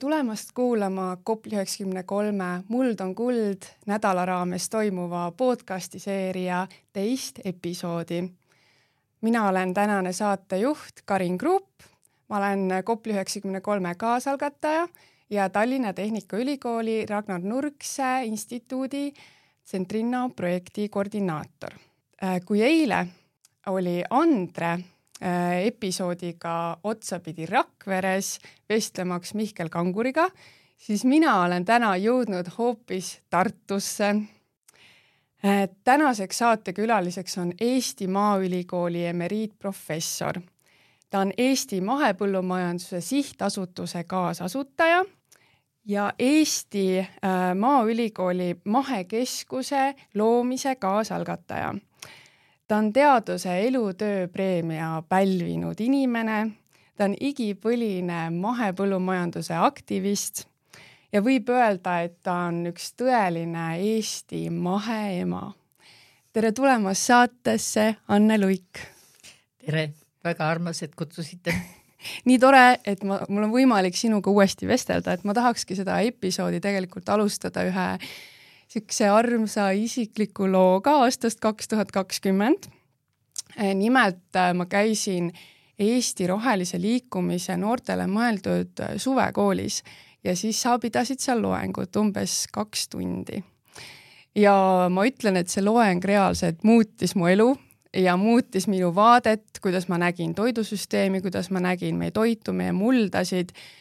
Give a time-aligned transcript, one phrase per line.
[0.00, 8.30] tulemast kuulama Kopli üheksakümne kolme Muld on kuld nädala raames toimuva podcasti seeria teist episoodi.
[9.20, 11.68] mina olen tänane saatejuht Karin Kruup,
[12.28, 14.88] ma olen Kopli üheksakümne kolme kaasalgataja
[15.30, 19.12] ja Tallinna Tehnikaülikooli Ragnar Nurkse instituudi
[19.66, 21.70] Centrinno projekti koordinaator.
[22.46, 23.06] kui eile
[23.66, 24.84] oli Andre Äh,
[25.64, 28.38] episoodiga otsapidi Rakveres
[28.68, 30.30] vestlemaks Mihkel Kanguriga,
[30.76, 34.14] siis mina olen täna jõudnud hoopis Tartusse.
[35.44, 40.40] Äh, tänaseks saatekülaliseks on Eesti Maaülikooli emeriitprofessor.
[41.10, 45.04] ta on Eesti Mahepõllumajanduse Sihtasutuse kaasasutaja
[45.86, 47.08] ja Eesti äh,
[47.54, 51.74] Maaülikooli Mahekeskuse loomise kaasalgataja
[52.70, 56.50] ta on teaduse elutöö preemia pälvinud inimene,
[56.94, 60.44] ta on igipõline mahepõllumajanduse aktivist
[61.10, 65.50] ja võib öelda, et ta on üks tõeline Eesti maheema.
[66.32, 68.86] tere tulemast saatesse, Anne Luik.
[69.66, 69.90] tere,
[70.24, 71.50] väga armas, et kutsusite
[72.30, 76.62] nii tore, et ma, mul on võimalik sinuga uuesti vestelda, et ma tahakski seda episoodi
[76.62, 77.88] tegelikult alustada ühe
[78.70, 82.68] niisuguse armsa isikliku looga aastast kaks tuhat kakskümmend.
[83.58, 85.32] Eh, nimelt eh, ma käisin
[85.78, 89.82] Eesti Rohelise Liikumise noortele mõeldud eh, suvekoolis
[90.24, 93.42] ja siis sa pidasid seal loengut umbes kaks tundi.
[94.34, 97.56] ja ma ütlen, et see loeng reaalselt muutis mu elu
[97.96, 103.50] ja muutis minu vaadet, kuidas ma nägin toidusüsteemi, kuidas ma nägin meie toitu, meie muldasid
[103.50, 103.80] Äh,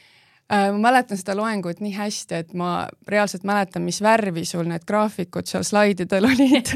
[0.49, 5.49] ma mäletan seda loengut nii hästi, et ma reaalselt mäletan, mis värvi sul need graafikud
[5.49, 6.73] seal slaididel olid.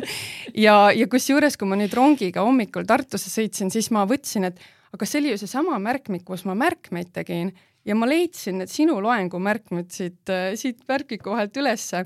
[0.53, 4.61] ja, ja kusjuures, kui ma nüüd rongiga hommikul Tartusse sõitsin, siis ma võtsin, et
[4.93, 7.49] aga see oli ju seesama märkmik, kus ma märkmeid tegin
[7.85, 12.05] ja ma leidsin need sinu loengu märkmed siit, äh, siit märkmiku vahelt ülesse.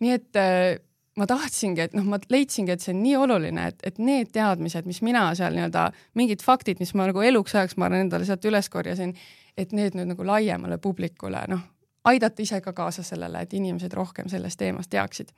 [0.00, 0.78] nii et äh,
[1.18, 4.86] ma tahtsingi, et noh, ma leidsingi, et see on nii oluline, et, et need teadmised,
[4.88, 8.46] mis mina seal nii-öelda, mingid faktid, mis ma nagu eluks ajaks, ma arvan, endale sealt
[8.48, 9.12] üles korjasin
[9.60, 11.60] et need nüüd nagu laiemale publikule noh,
[12.04, 15.30] aidata ise ka kaasa sellele, et inimesed rohkem sellest teemast teaksid.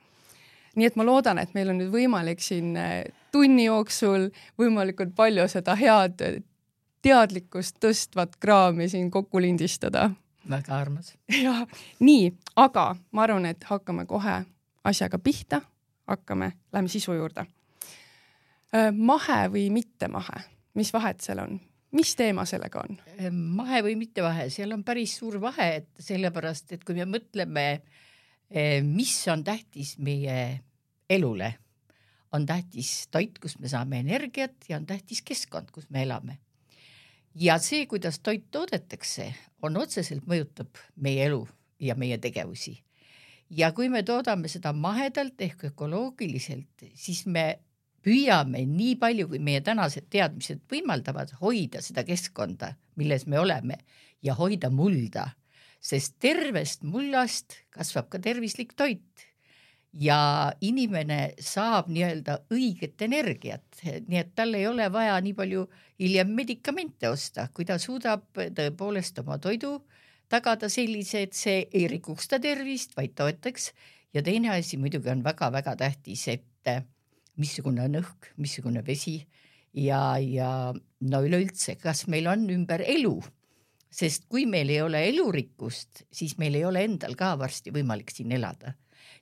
[0.75, 5.47] nii et ma loodan, et meil on nüüd võimalik siin eh, tunni jooksul võimalikult palju
[5.51, 6.23] seda head
[7.03, 10.09] teadlikkust tõstvat kraami siin kokku lindistada.
[10.49, 11.13] väga armas.
[11.45, 11.65] jah,
[11.99, 14.43] nii, aga ma arvan, et hakkame kohe
[14.83, 15.61] asjaga pihta,
[16.07, 17.45] hakkame, lähme sisu juurde.
[18.73, 21.59] Äh, mahe või mitte mahe, mis vahet seal on?
[21.93, 22.99] Mis teema sellega on?
[23.17, 27.07] Ehm, mahe või mitte vahe, seal on päris suur vahe, et sellepärast, et kui me
[27.09, 27.65] mõtleme,
[28.49, 30.37] ehm, mis on tähtis meie
[31.09, 31.53] elule,
[32.33, 36.39] on tähtis toit, kust me saame energiat ja on tähtis keskkond, kus me elame.
[37.35, 41.47] ja see, kuidas toit toodetakse, on otseselt mõjutab meie elu
[41.79, 42.83] ja meie tegevusi.
[43.49, 47.59] ja kui me toodame seda mahedalt ehk ökoloogiliselt, siis me
[48.03, 53.79] püüame nii palju, kui meie tänased teadmised võimaldavad, hoida seda keskkonda, milles me oleme
[54.23, 55.29] ja hoida mulda,
[55.83, 59.29] sest tervest mullast kasvab ka tervislik toit.
[59.93, 65.67] Ja inimene saab nii-öelda õiget energiat, nii et tal ei ole vaja nii palju
[66.01, 69.75] hiljem medikamente osta, kui ta suudab tõepoolest oma toidu
[70.33, 73.71] tagada sellise, et see ei rikuks ta tervist, vaid toetaks.
[74.13, 76.73] ja teine asi muidugi on väga-väga tähtis, et
[77.41, 79.17] missugune on õhk, missugune vesi
[79.73, 83.15] ja, ja no üleüldse, kas meil on ümber elu,
[83.93, 88.33] sest kui meil ei ole elurikkust, siis meil ei ole endal ka varsti võimalik siin
[88.33, 88.75] elada.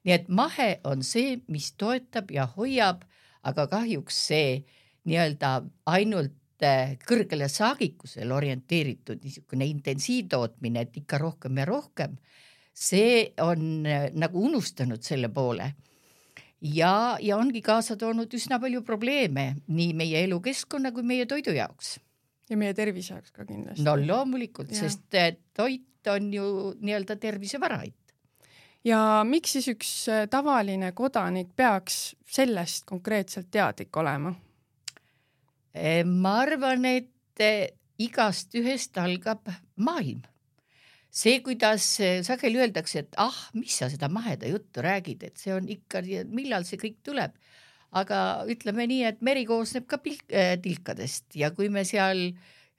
[0.03, 3.03] nii et mahe on see, mis toetab ja hoiab,
[3.43, 4.61] aga kahjuks see
[5.09, 5.51] nii-öelda
[5.89, 12.17] ainult äh, kõrgele saagikusele orienteeritud niisugune intensiivtootmine, et ikka rohkem ja rohkem,
[12.73, 15.71] see on äh, nagu unustanud selle poole
[16.61, 21.97] ja, ja ongi kaasa toonud üsna palju probleeme nii meie elukeskkonna kui meie toidu jaoks.
[22.49, 23.83] ja meie tervise jaoks ka kindlasti.
[23.85, 26.45] no loomulikult, sest eh, toit on ju
[26.79, 27.97] nii-öelda tervisevaraid.
[28.85, 34.33] ja miks siis üks eh, tavaline kodanik peaks sellest konkreetselt teadlik olema?
[35.73, 37.07] Eh, ma arvan, et
[38.01, 40.21] igast ühest algab maailm
[41.11, 41.85] see, kuidas
[42.25, 46.67] sageli öeldakse, et ah, mis sa seda maheda juttu räägid, et see on ikka, millal
[46.67, 47.35] see kõik tuleb.
[47.91, 52.21] aga ütleme nii, et meri koosneb ka pilk, äh, tilkadest ja kui me seal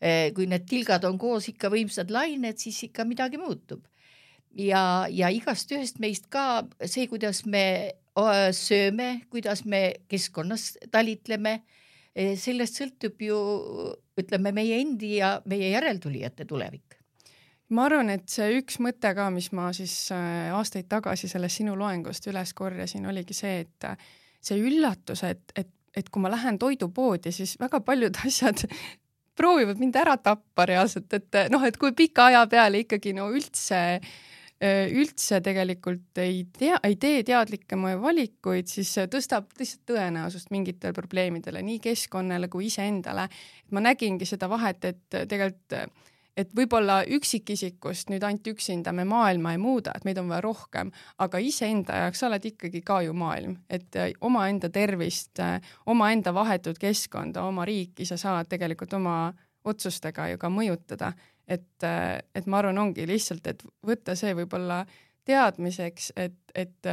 [0.00, 3.84] äh,, kui need tilgad on koos ikka võimsad lained, siis ikka midagi muutub.
[4.56, 7.93] ja, ja igast ühest meist ka see, kuidas me
[8.56, 11.62] sööme, kuidas me keskkonnas talitleme,
[12.37, 13.38] sellest sõltub ju
[14.20, 17.01] ütleme meie endi ja meie järeltulijate tulevik
[17.72, 21.76] ma arvan, et see üks mõte ka, mis ma siis äh, aastaid tagasi sellest sinu
[21.78, 24.10] loengust üles korjasin, oligi see, et äh,
[24.42, 28.64] see üllatus, et, et, et kui ma lähen toidupoodi, siis väga paljud asjad
[29.38, 33.80] proovivad mind ära tappa reaalselt, et noh, et kui pika aja peale ikkagi no üldse
[34.62, 41.80] üldse tegelikult ei tea, ei tee teadlikke valikuid, siis tõstab lihtsalt tõenäosust mingitele probleemidele, nii
[41.82, 43.24] keskkonnale kui iseendale.
[43.74, 45.74] ma nägingi seda vahet, et tegelikult
[46.37, 50.93] et võib-olla üksikisikust nüüd ainult üksinda me maailma ei muuda, et meid on vaja rohkem,
[51.20, 56.34] aga iseenda jaoks sa oled ikkagi ka ju maailm, et äh, omaenda tervist, äh, omaenda
[56.34, 59.17] vahetut keskkonda, oma riiki sa saad tegelikult oma
[59.69, 61.12] otsustega ju ka mõjutada.
[61.49, 64.87] et, äh, et ma arvan, ongi lihtsalt, et võtta see võib-olla
[65.26, 66.90] teadmiseks, et, et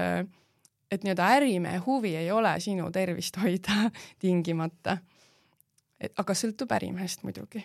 [0.90, 3.92] et nii-öelda ärimehe huvi ei ole sinu tervist hoida
[4.22, 4.98] tingimata.
[6.18, 7.62] aga sõltub ärimehest muidugi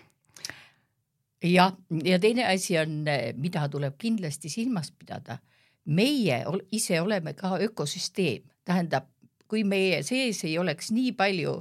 [1.44, 1.74] jah,
[2.04, 3.02] ja teine asi on,
[3.40, 5.38] mida tuleb kindlasti silmas pidada.
[5.84, 6.38] meie
[6.72, 9.10] ise oleme ka ökosüsteem, tähendab,
[9.48, 11.58] kui meie sees ei oleks nii palju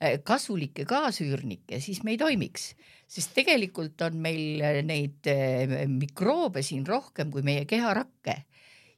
[0.00, 2.68] eh, kasulikke kaasüürnikke, siis me ei toimiks,
[3.10, 8.44] sest tegelikult on meil neid eh, mikroobe siin rohkem kui meie keharakke.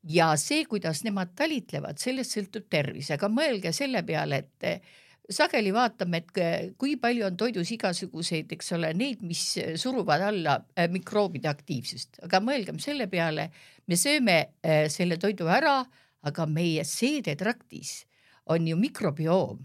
[0.06, 4.84] Ja see, kuidas nemad talitlevad, sellest sõltub tervis, aga mõelge selle peale, et
[5.30, 9.42] sageli vaatame, et kui palju on toidus igasuguseid, eks ole, neid, mis
[9.80, 13.48] suruvad alla äh, mikroobide aktiivsust, aga mõelgem selle peale,
[13.86, 15.80] me sööme äh, selle toidu ära,
[16.26, 18.04] aga meie seedetraktis
[18.52, 19.64] on ju mikrobioom,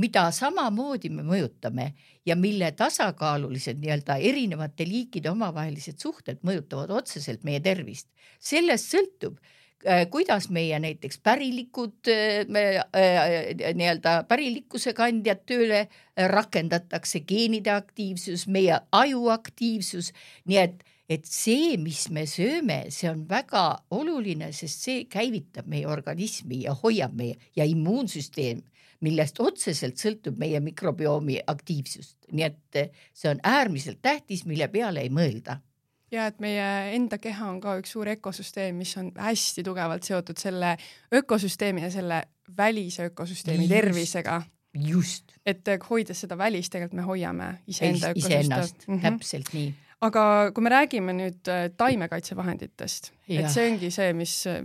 [0.00, 1.90] mida samamoodi me mõjutame
[2.26, 8.08] ja mille tasakaalulised nii-öelda erinevate liikide omavahelised suhted mõjutavad otseselt meie tervist.
[8.38, 9.40] sellest sõltub
[10.10, 12.44] kuidas meie näiteks pärilikud äh,
[12.96, 15.86] äh, nii-öelda pärilikkuse kandjad tööle
[16.16, 20.12] rakendatakse, geenide aktiivsus, meie aju aktiivsus,
[20.44, 23.64] nii et, et see, mis me sööme, see on väga
[23.96, 28.60] oluline, sest see käivitab meie organismi ja hoiab meie ja immuunsüsteem,
[29.00, 32.84] millest otseselt sõltub meie mikrobiomi aktiivsust, nii et
[33.16, 35.62] see on äärmiselt tähtis, mille peale ei mõelda
[36.10, 36.66] ja et meie
[36.96, 40.76] enda keha on ka üks suur ökosüsteem, mis on hästi tugevalt seotud selle
[41.14, 42.22] ökosüsteemi ja selle
[42.56, 44.42] välise ökosüsteemi just, tervisega.
[44.74, 45.36] just.
[45.46, 48.96] et hoides seda välist, tegelikult me hoiame iseenda ökosüsteemi mm.
[48.96, 49.00] -hmm.
[49.02, 49.74] täpselt nii.
[50.00, 54.64] aga kui me räägime nüüd äh, taimekaitsevahenditest, et see ongi see, mis äh,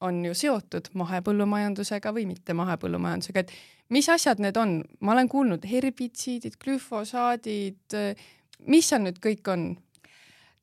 [0.00, 3.52] on ju seotud mahepõllumajandusega või mitte mahepõllumajandusega, et
[3.88, 7.96] mis asjad need on, ma olen kuulnud herbitsiidid, glüfosaadid,
[8.66, 9.70] mis seal nüüd kõik on?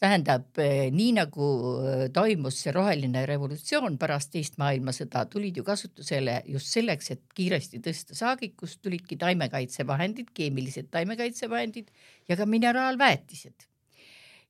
[0.06, 1.50] Tähendab, eh, nii nagu
[1.82, 7.82] eh, toimus see roheline revolutsioon pärast teist maailmasõda, tulid ju kasutusele just selleks, et kiiresti
[7.86, 11.90] tõsta saagikust, tulidki taimekaitsevahendid, keemilised taimekaitsevahendid
[12.30, 13.72] ja ka mineraalväetised.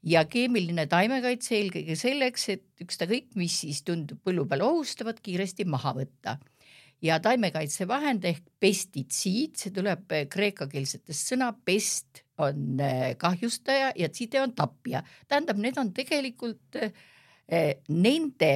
[0.05, 5.95] ja keemiline taimekaitse eelkõige selleks, et ükskõik, mis siis tundub põllu peal ohustavat, kiiresti maha
[5.97, 6.35] võtta
[7.05, 14.41] ja taimekaitsevahend ehk pestitsiid, see tuleb eh, kreekakeelsetest sõna pest on eh, kahjustaja ja tside
[14.41, 15.03] on tapja.
[15.27, 18.53] tähendab, need on tegelikult eh, nende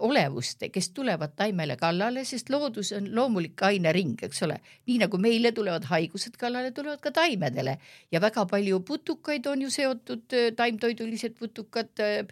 [0.00, 4.56] olevust, kes tulevad taimele kallale, sest loodus on loomulik ainering, eks ole.
[4.88, 7.76] nii nagu meile tulevad haigused kallale, tulevad ka taimedele.
[8.12, 12.24] Ja väga palju putukaid on ju seotud, eh, taimtoidulised putukad eh,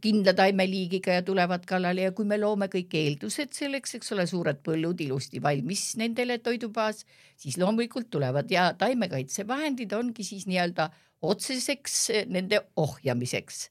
[0.00, 2.06] kindla taimeliigiga ja tulevad kallale.
[2.06, 7.02] Ja kui me loome kõik eeldused selleks, eks ole, suured põllud ilusti valmis nendele toidubaas,
[7.36, 8.50] siis loomulikult tulevad.
[8.54, 10.92] Ja taimekaitsevahendid ongi siis nii-öelda
[11.22, 13.66] otseseks nende ohjamiseks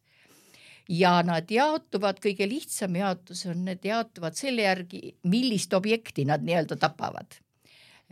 [0.92, 6.78] ja nad jaotuvad, kõige lihtsam jaotus on, need jaotuvad selle järgi, millist objekti nad nii-öelda
[6.82, 7.40] tapavad.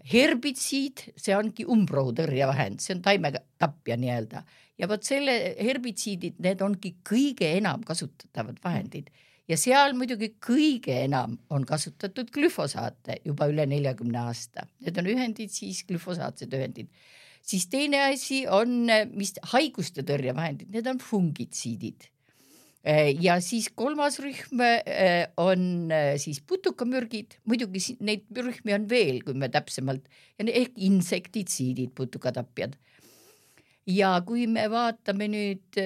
[0.09, 4.43] herbitsiid, see ongi umbrohutõrjevahend, see on taimetapja nii-öelda.
[4.79, 9.09] Ja vot selle herbitsiidid, need ongi kõige enam kasutatavad vahendid.
[9.51, 15.51] Ja seal muidugi kõige enam on kasutatud glüfosaate juba üle neljakümne aasta, need on ühendid
[15.51, 16.87] siis glüfosaatsed ühendid.
[17.43, 22.07] Siis teine asi on, mis haiguste tõrjevahendid, need on fungitsiidid
[23.19, 29.35] ja siis kolmas rühm äh, on äh, siis putukamürgid, muidugi neid rühmi on veel, kui
[29.35, 30.07] me täpsemalt,
[30.39, 32.77] ehk insektitsiidid, putukatapjad.
[33.89, 35.79] ja kui me vaatame nüüd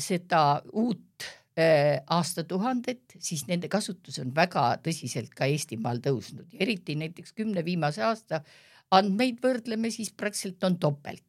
[0.00, 1.26] seda uut
[1.58, 8.44] aastatuhandet, siis nende kasutus on väga tõsiselt ka Eestimaal tõusnud, eriti näiteks kümne viimase aasta
[8.94, 11.27] andmeid võrdleme, siis praktiliselt on topelt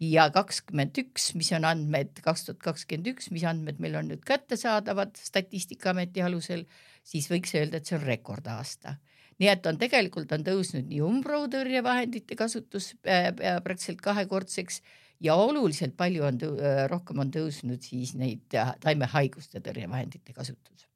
[0.00, 4.24] ja kakskümmend üks, mis on andmed kaks tuhat kakskümmend üks, mis andmed meil on nüüd
[4.26, 6.64] kättesaadavad Statistikaameti alusel,
[7.04, 8.96] siis võiks öelda, et see on rekordaasta.
[9.40, 13.30] nii et on tegelikult on tõusnud nii umbrohutõrjevahendite kasutus äh,
[13.64, 14.82] praktiliselt kahekordseks
[15.20, 20.90] ja oluliselt palju on tõu, rohkem on tõusnud siis neid taimehaiguste tõrjevahendite kasutus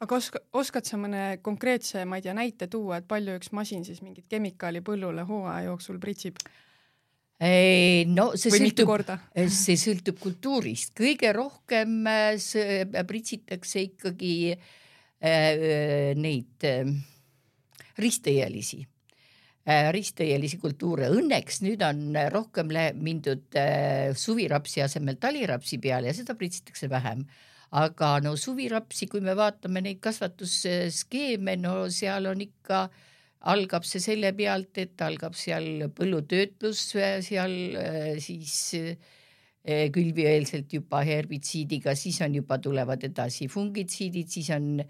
[0.00, 3.84] aga oska, oskad sa mõne konkreetse, ma ei tea, näite tuua, et palju üks masin
[3.86, 6.40] siis mingit kemikaali põllule hooaja jooksul pritsib?
[7.36, 9.10] No see Või sõltub,
[9.60, 12.06] see sõltub kultuurist, kõige rohkem
[13.08, 16.92] pritsitakse ikkagi äh, neid äh,
[18.00, 18.80] risttõielisi
[19.68, 21.10] äh,, risttõielisi kultuure.
[21.12, 27.26] Õnneks nüüd on rohkem mindud äh, suvirapsi asemel talirapsi peale ja seda pritsitakse vähem.
[27.76, 32.86] Aga no suvirapsi, kui me vaatame neid kasvatusskeeme, no seal on ikka,
[33.52, 36.82] algab see selle pealt, et algab seal põllutöötlus,
[37.26, 44.80] seal äh, siis äh, külvieelselt juba herbitsiidiga, siis on juba tulevad edasi fungitsiidid, siis on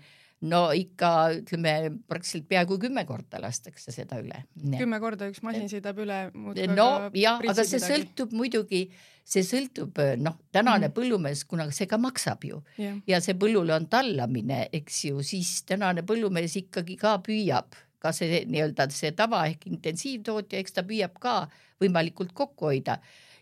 [0.47, 1.75] no ikka ütleme
[2.09, 4.43] praktiliselt peaaegu kümme korda lastakse seda üle.
[4.77, 6.27] kümme korda üks masin sõidab üle.
[6.75, 10.95] no jah, aga see sõltub muidugi äh, see sõltub, noh, tänane mm.
[10.95, 12.99] põllumees, kuna see ka maksab ju yeah.
[13.11, 18.43] ja see põllule on tallamine, eks ju, siis tänane põllumees ikkagi ka püüab, ka see
[18.49, 21.37] nii-öelda see tava ehk intensiivtootja, eks ta püüab ka
[21.83, 22.99] võimalikult kokku hoida.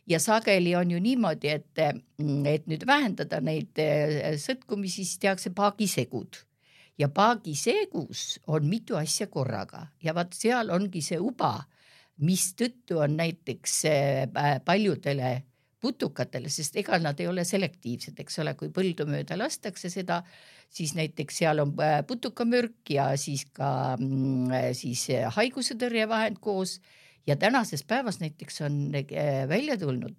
[0.07, 6.43] Ja sageli on ju niimoodi, et, et nüüd vähendada neid eh, sõtkumisi, siis tehakse paagisegud.
[7.01, 9.87] Ja paagisegus on mitu asja korraga.
[10.05, 11.57] Ja vaat seal ongi see uba,
[12.21, 14.29] mistõttu on näiteks eh,
[14.65, 15.33] paljudele
[15.85, 20.23] putukatele, sest ega nad ei ole selektiivsed, eks ole, kui põldu mööda lastakse seda,
[20.73, 26.79] siis näiteks seal on äh, putukamürk ja siis ka mm, äh, siis äh, haigusetõrjevahend koos.
[27.25, 28.75] Ja tänases päevas näiteks on
[29.49, 30.19] välja tulnud,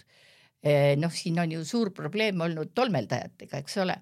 [0.97, 3.99] noh, siin on ju suur probleem olnud tolmeldajatega, eks ole.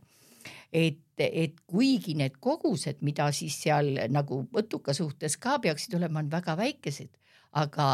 [0.71, 6.31] Et, et kuigi need kogused, mida siis seal nagu põtuka suhtes ka peaksid olema, on
[6.31, 7.11] väga väikesed,
[7.59, 7.89] aga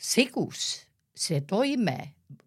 [0.00, 1.98] segus see toime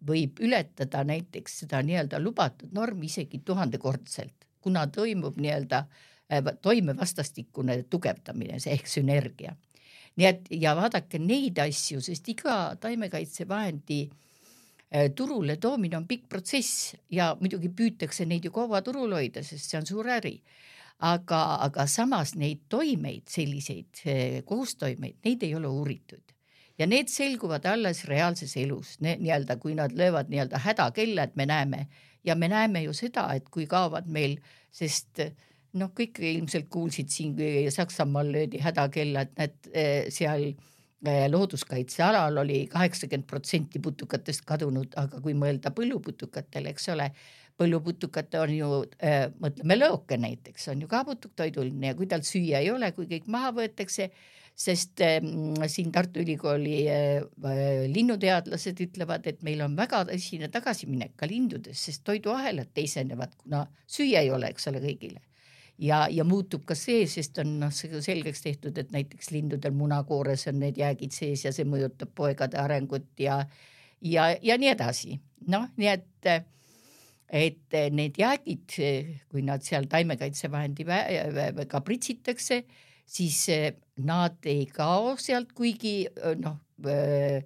[0.06, 7.82] võib ületada näiteks seda nii-öelda lubatud normi isegi tuhandekordselt, kuna toimub nii-öelda äh, toime vastastikune
[7.90, 9.56] tugevdamine, see ehk sünergia.
[10.16, 16.94] nii et ja vaadake neid asju, sest iga taimekaitsevahendi äh, turule toomine on pikk protsess
[17.10, 20.36] ja muidugi püütakse neid ju kaua turul hoida, sest see on suur äri
[21.02, 26.31] aga, aga samas neid toimeid, selliseid äh, koostoimeid, neid ei ole uuritud
[26.82, 31.86] ja need selguvad alles reaalses elus, nii-öelda kui nad löövad nii-öelda hädakella, et me näeme.
[32.24, 34.36] Ja me näeme ju seda, et kui kaovad meil,
[34.70, 35.22] sest
[35.78, 42.42] noh, kõik ilmselt kuulsid siin, kui Saksamaal löödi hädakella, et need eh, seal eh, looduskaitsealal
[42.44, 47.10] oli kaheksakümmend protsenti putukatest kadunud, aga kui mõelda põlluputukatele, eks ole,
[47.58, 48.68] põlluputukate on ju
[49.02, 53.08] äh,, mõtleme lõoke näiteks, on ju ka putuktoiduline ja kui tal süüa ei ole, kui
[53.10, 54.08] kõik maha võetakse
[54.54, 57.22] sest ehm, siin Tartu Ülikooli eh,
[57.90, 64.22] linnuteadlased ütlevad, et meil on väga tõsine tagasiminek ka lindudes, sest toiduahelad teisenevad, kuna süüa
[64.22, 65.22] ei ole, eks ole, kõigile
[65.82, 70.60] ja, ja muutub ka see, sest on noh, selgeks tehtud, et näiteks lindudel munakoores on
[70.62, 73.42] need jäägid sees ja see mõjutab poegade arengut ja,
[74.00, 75.18] ja, ja nii edasi.
[75.50, 76.30] noh, nii et,
[77.32, 78.78] et need jäägid,
[79.32, 82.62] kui nad seal taimekaitsevahendiga pritsitakse
[83.06, 83.74] siis eh,
[84.06, 87.42] nad ei kao sealt, kuigi eh, noh, eh,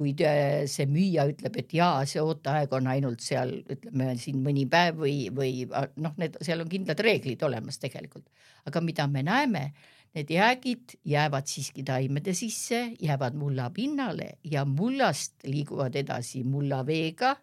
[0.00, 5.02] kui see müüja ütleb, et jaa, see ooteaeg on ainult seal ütleme siin mõni päev
[5.02, 5.66] või, või
[6.00, 8.24] noh, need seal on kindlad reeglid olemas tegelikult,
[8.64, 9.64] aga mida me näeme,
[10.16, 17.36] need jäägid jäävad siiski taimede sisse, jäävad mulla pinnale ja mullast liiguvad edasi mullaveega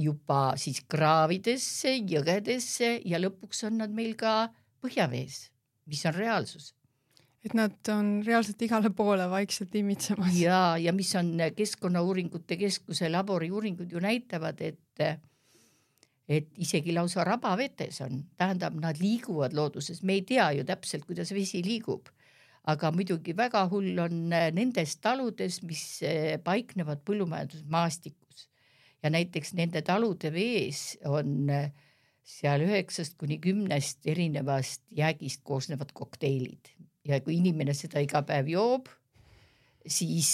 [0.00, 4.48] juba siis kraavidesse, jõgedesse ja lõpuks on nad meil ka
[4.80, 5.50] põhjavees,
[5.92, 6.72] mis on reaalsus
[7.42, 10.38] et nad on reaalselt igale poole vaikselt imitsemas.
[10.38, 15.20] ja, ja mis on Keskkonnauuringute Keskuse laboriuuringud ju näitavad, et
[16.28, 21.32] et isegi lausa rabavetes on, tähendab, nad liiguvad looduses, me ei tea ju täpselt, kuidas
[21.34, 22.08] vesi liigub.
[22.62, 25.98] aga muidugi väga hull on nendes taludes, mis
[26.46, 28.46] paiknevad põllumajandusmaastikus
[29.02, 31.50] ja näiteks nende talude vees on
[32.22, 36.70] seal üheksast kuni kümnest erinevast jäägist koosnevad kokteilid,
[37.08, 38.88] ja kui inimene seda iga päev joob,
[39.86, 40.32] siis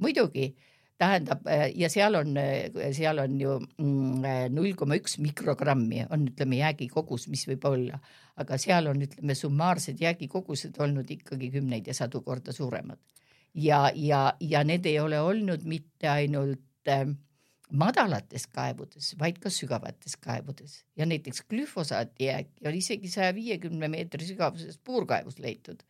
[0.00, 0.50] muidugi
[1.00, 2.34] tähendab ja seal on,
[2.96, 8.00] seal on ju mm, null koma üks mikrogrammi on, ütleme, jäägikogus, mis võib olla,
[8.40, 13.00] aga seal on, ütleme, summaarsed jäägikogused olnud ikkagi kümneid ja sadu korda suuremad.
[13.54, 17.08] ja, ja, ja need ei ole olnud mitte ainult äh,
[17.70, 20.84] madalates kaevudes, vaid ka sügavates kaevudes.
[20.96, 25.82] Ja näiteks glüfosaati jääki on isegi saja viiekümne meetri sügavuses puurkaevus leitud.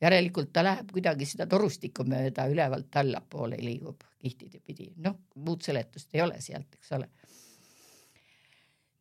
[0.00, 6.14] Järelikult ta läheb kuidagi seda torustikku mööda ülevalt allapoole liigub kihtide pidi, noh, muud seletust
[6.14, 7.08] ei ole sealt, eks ole.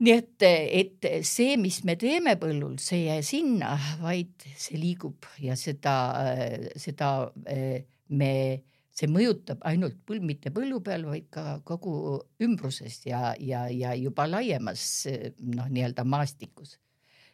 [0.05, 5.27] nii et, et see, mis me teeme põllul, see ei jää sinna, vaid see liigub
[5.41, 5.95] ja seda,
[6.79, 7.11] seda
[8.09, 8.33] me,
[8.95, 14.27] see mõjutab ainult põld, mitte põllu peal, vaid ka kogu ümbruses ja, ja, ja juba
[14.29, 15.05] laiemas
[15.43, 16.77] noh, nii-öelda maastikus.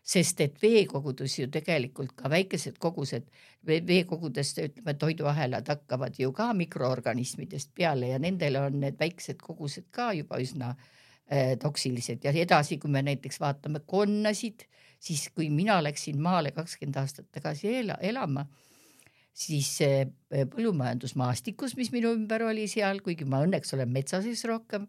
[0.01, 3.27] Sest et veekogudus ju tegelikult ka väikesed kogused,
[3.67, 10.09] veekogudest ütleme, toiduahelad hakkavad ju ka mikroorganismidest peale ja nendel on need väiksed kogused ka
[10.17, 12.25] juba üsna äh, toksilised.
[12.25, 14.65] Ja edasi, kui me näiteks vaatame konnasid,
[14.97, 18.47] siis kui mina läksin maale kakskümmend aastat tagasi ela, elama,
[19.33, 20.07] siis äh,
[20.51, 24.87] põllumajandusmaastikus, mis minu ümber oli seal, kuigi ma õnneks olen metsa sees rohkem,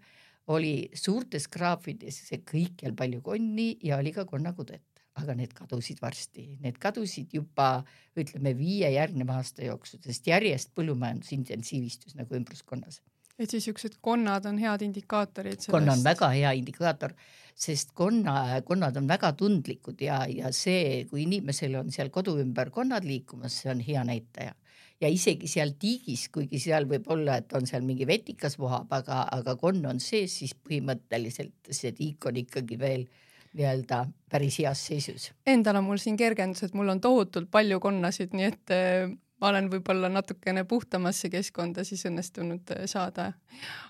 [0.52, 4.82] oli suurtes graafides kõikjal palju konni ja oli ka konnakudet
[5.20, 7.82] aga need kadusid varsti, need kadusid juba
[8.18, 13.02] ütleme viie järgneva aasta jooksul, sest järjest põllumajandus intensiivistus nagu ümbruskonnas.
[13.38, 15.74] et siis siuksed konnad on head indikaatorid sellest...?
[15.74, 17.12] konna on väga hea indikaator,
[17.54, 22.72] sest konna, konnad on väga tundlikud ja, ja see, kui inimesel on seal kodu ümber
[22.74, 24.54] konnad liikumas, see on hea näitaja
[25.02, 29.24] ja isegi seal tiigis, kuigi seal võib olla, et on seal mingi vetikas vohab, aga,
[29.34, 33.06] aga konn on sees, siis põhimõtteliselt see tiik on ikkagi veel
[33.52, 35.30] nii-öelda päris heas seisus.
[35.46, 39.10] Endal on mul siin kergendus, et mul on tohutult palju konnasid, nii et äh,
[39.42, 43.32] ma olen võib-olla natukene puhtamasse keskkonda siis õnnestunud äh, saada.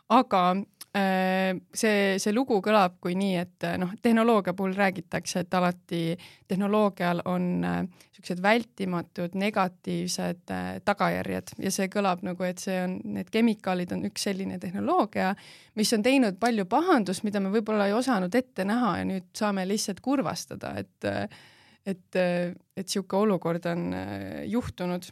[0.08, 0.42] aga
[0.92, 6.02] see, see lugu kõlab kui nii, et äh, noh, tehnoloogia puhul räägitakse, et alati
[6.48, 10.52] tehnoloogial on niisugused äh, vältimatud negatiivsed
[10.84, 11.54] tagajärjed.
[11.64, 15.32] Ja see kõlab nagu, et see on, need kemikaalid on üks selline tehnoloogia,
[15.80, 19.64] mis on teinud palju pahandust, mida me võib-olla ei osanud ette näha ja nüüd saame
[19.68, 21.10] lihtsalt kurvastada, et
[21.82, 23.88] et, et niisugune olukord on
[24.46, 25.08] juhtunud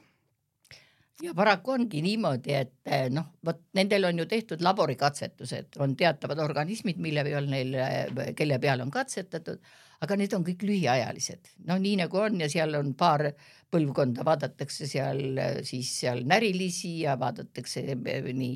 [1.22, 6.40] ja paraku ongi niimoodi, et eh, noh, vot nendel on ju tehtud laborikatsetused, on teatavad
[6.42, 9.60] organismid, mille peal neil, eh, kelle peal on katsetatud,
[10.00, 13.26] aga need on kõik lühiajalised, no nii nagu on ja seal on paar
[13.72, 18.54] põlvkonda, vaadatakse seal eh, siis seal närilisi ja vaadatakse nii,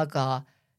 [0.00, 0.26] aga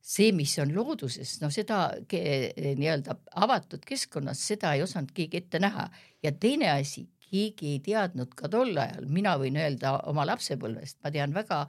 [0.07, 5.89] see, mis on looduses, no seda nii-öelda avatud keskkonnas, seda ei osanud keegi ette näha.
[6.23, 11.11] Ja teine asi keegi ei teadnud ka tol ajal, mina võin öelda oma lapsepõlvest, ma
[11.13, 11.65] tean väga,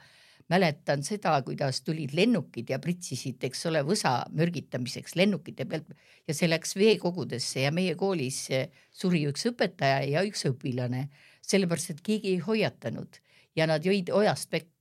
[0.49, 5.91] mäletan seda, kuidas tulid lennukid ja pritsisid, eks ole, võsa mürgitamiseks lennukite pealt
[6.29, 8.47] ja see läks veekogudesse ja meie koolis
[8.95, 11.09] suri üks õpetaja ja üks õpilane,
[11.45, 13.21] sellepärast et keegi ei hoiatanud
[13.59, 14.73] ja nad jõid ojast vett.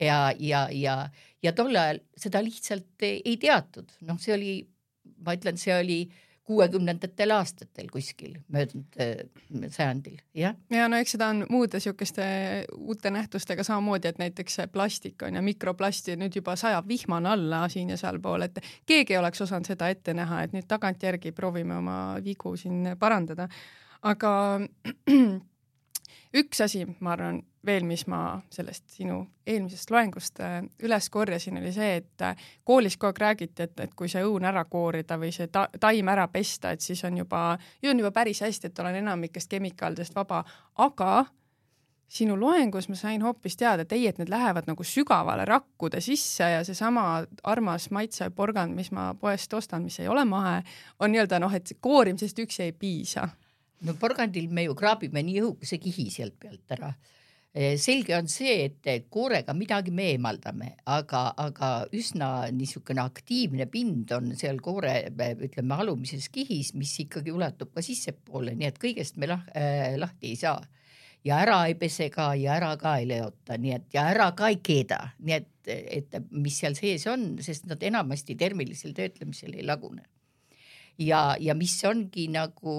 [0.00, 1.08] ja, ja, ja,
[1.42, 4.52] ja tol ajal seda lihtsalt ei teatud, noh, see oli,
[5.24, 5.98] ma ütlen, see oli
[6.44, 10.56] kuuekümnendatel aastatel kuskil möödunud äh, sajandil, jah.
[10.70, 12.26] ja no eks seda on muude niisuguste
[12.76, 17.94] uute nähtustega samamoodi, et näiteks plastik on ja mikroplasti nüüd juba sajab vihmane alla siin
[17.94, 21.98] ja sealpool, et keegi ei oleks osanud seda ette näha, et nüüd tagantjärgi proovime oma
[22.24, 23.48] vigu siin parandada.
[24.02, 24.34] aga
[26.34, 31.72] üks asi, ma arvan, veel, mis ma sellest sinu eelmisest loengust äh, üles korjasin, oli
[31.72, 35.32] see, et äh, koolis kogu aeg räägiti, et, et kui see õun ära koorida või
[35.34, 37.46] see ta taim ära pesta, et siis on juba,
[37.82, 40.44] ju on juba päris hästi, et olen enamikest kemikaalidest vaba,
[40.84, 41.24] aga
[42.14, 46.46] sinu loengus ma sain hoopis teada, et ei, et need lähevad nagu sügavale rakkude sisse
[46.50, 50.60] ja seesama armas maitseporgand, mis ma poest ostan, mis ei ole mahe,
[51.00, 53.28] on nii-öelda noh, et koorimisest üksi ei piisa.
[53.84, 56.94] No porgandil me ju kraabime nii õhukese kihi sealt pealt ära
[57.54, 64.32] selge on see, et koorega midagi me eemaldame, aga, aga üsna niisugune aktiivne pind on
[64.38, 69.46] seal koore, ütleme alumises kihis, mis ikkagi ulatub ka sissepoole, nii et kõigest me lah,
[69.54, 70.58] äh, lahti ei saa.
[71.24, 74.50] ja ära ei pese ka ja ära ka ei leota, nii et ja ära ka
[74.50, 79.64] ei keeda, nii et, et mis seal sees on, sest nad enamasti termilisel töötlemisel ei
[79.64, 80.02] lagune.
[80.98, 82.74] ja, ja mis ongi nagu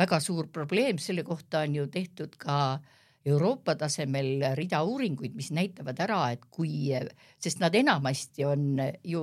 [0.00, 2.80] väga suur probleem, selle kohta on ju tehtud ka
[3.28, 6.88] Euroopa tasemel rida uuringuid, mis näitavad ära, et kui,
[7.36, 9.22] sest nad enamasti on ju,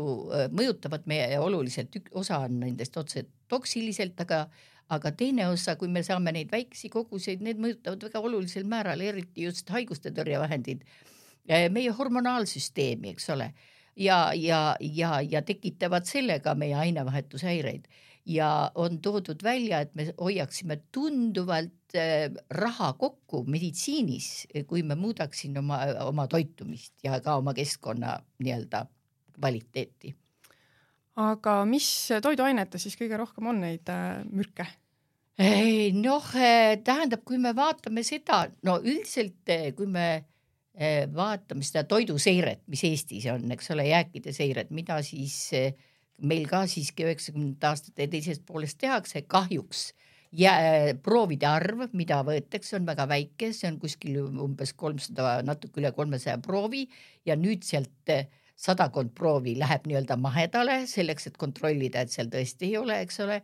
[0.53, 4.45] mõjutavad meie oluliselt, osa on nendest otse toksiliselt, aga
[4.93, 9.43] aga teine osa, kui me saame neid väikesi koguseid, need mõjutavad väga olulisel määral, eriti
[9.43, 10.85] just haiguste tõrjevahendid,
[11.75, 13.49] meie hormonaalsüsteemi, eks ole,
[13.99, 17.89] ja, ja, ja, ja tekitavad sellega meie ainevahetushäireid
[18.27, 25.61] ja on toodud välja, et me hoiaksime tunduvalt äh, raha kokku meditsiinis, kui me muudaksime
[25.63, 28.85] oma, oma toitumist ja ka oma keskkonna nii-öelda
[29.37, 30.15] kvaliteeti.
[31.17, 31.87] aga mis
[32.21, 34.67] toiduainetes siis kõige rohkem on neid äh, mürke?
[35.93, 36.31] noh,
[36.83, 40.07] tähendab, kui me vaatame seda, no üldiselt, kui me
[41.13, 45.37] vaatame seda toiduseiret, mis Eestis on, eks ole, jääkide seiret, mida siis
[46.21, 49.91] meil ka siiski üheksakümnendate aastate teisest poolest tehakse, kahjuks
[50.35, 50.53] ja
[51.03, 56.37] proovide arv, mida võetakse, on väga väike, see on kuskil umbes kolmsada, natuke üle kolmesaja
[56.43, 56.87] proovi.
[57.25, 58.13] Ja nüüd sealt
[58.57, 63.41] sadakond proovi läheb nii-öelda mahedale selleks, et kontrollida, et seal tõesti ei ole, eks ole,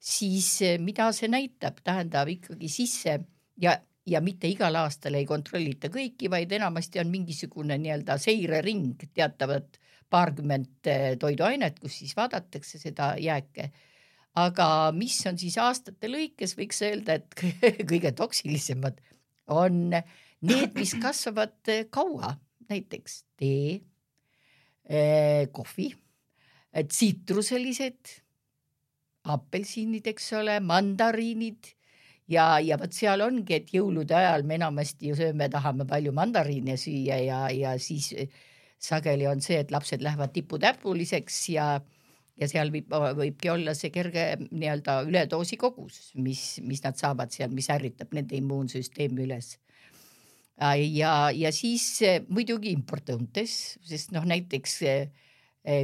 [0.00, 0.48] siis
[0.80, 3.18] mida see näitab, tähendab ikkagi sisse
[3.60, 9.78] ja ja mitte igal aastal ei kontrollita kõiki, vaid enamasti on mingisugune nii-öelda seirering, teatavat
[10.14, 13.70] paarkümmend eh, toiduainet, kus siis vaadatakse seda jääke.
[14.34, 17.34] aga mis on siis aastate lõikes, võiks öelda, et
[17.90, 18.98] kõige toksilisemad
[19.54, 22.34] on need, mis kasvavad eh, kaua,
[22.70, 23.80] näiteks tee,
[24.88, 25.92] eh, kohvi,
[26.74, 28.18] tsitruselised,
[29.30, 31.70] apelsinid, eks ole, mandariinid
[32.28, 36.76] ja, ja vot seal ongi, et jõulude ajal me enamasti ju sööme, tahame palju mandariine
[36.80, 38.10] süüa ja, ja siis
[38.84, 41.68] sageli on see, et lapsed lähevad tiputäpuliseks ja
[42.34, 47.52] ja seal võib, võibki olla see kerge nii-öelda üledoosi kogus, mis, mis nad saavad seal,
[47.54, 49.52] mis ärritab nende immuunsüsteemi üles.
[50.58, 51.86] ja, ja siis
[52.26, 53.54] muidugi importõuntes,
[53.86, 54.80] sest noh, näiteks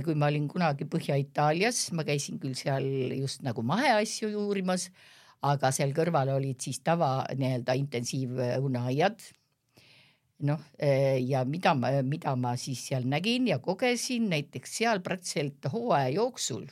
[0.05, 2.85] kui ma olin kunagi Põhja-Itaalias, ma käisin küll seal
[3.15, 4.91] just nagu maheasju uurimas
[5.47, 9.23] aga seal kõrval olid siis tava nii-öelda intensiivõuneaiad.
[10.47, 16.09] Noh, eh, ja mida mida ma siis seal nägin ja kogesin, näiteks seal praktiliselt hooaja
[16.17, 16.67] jooksul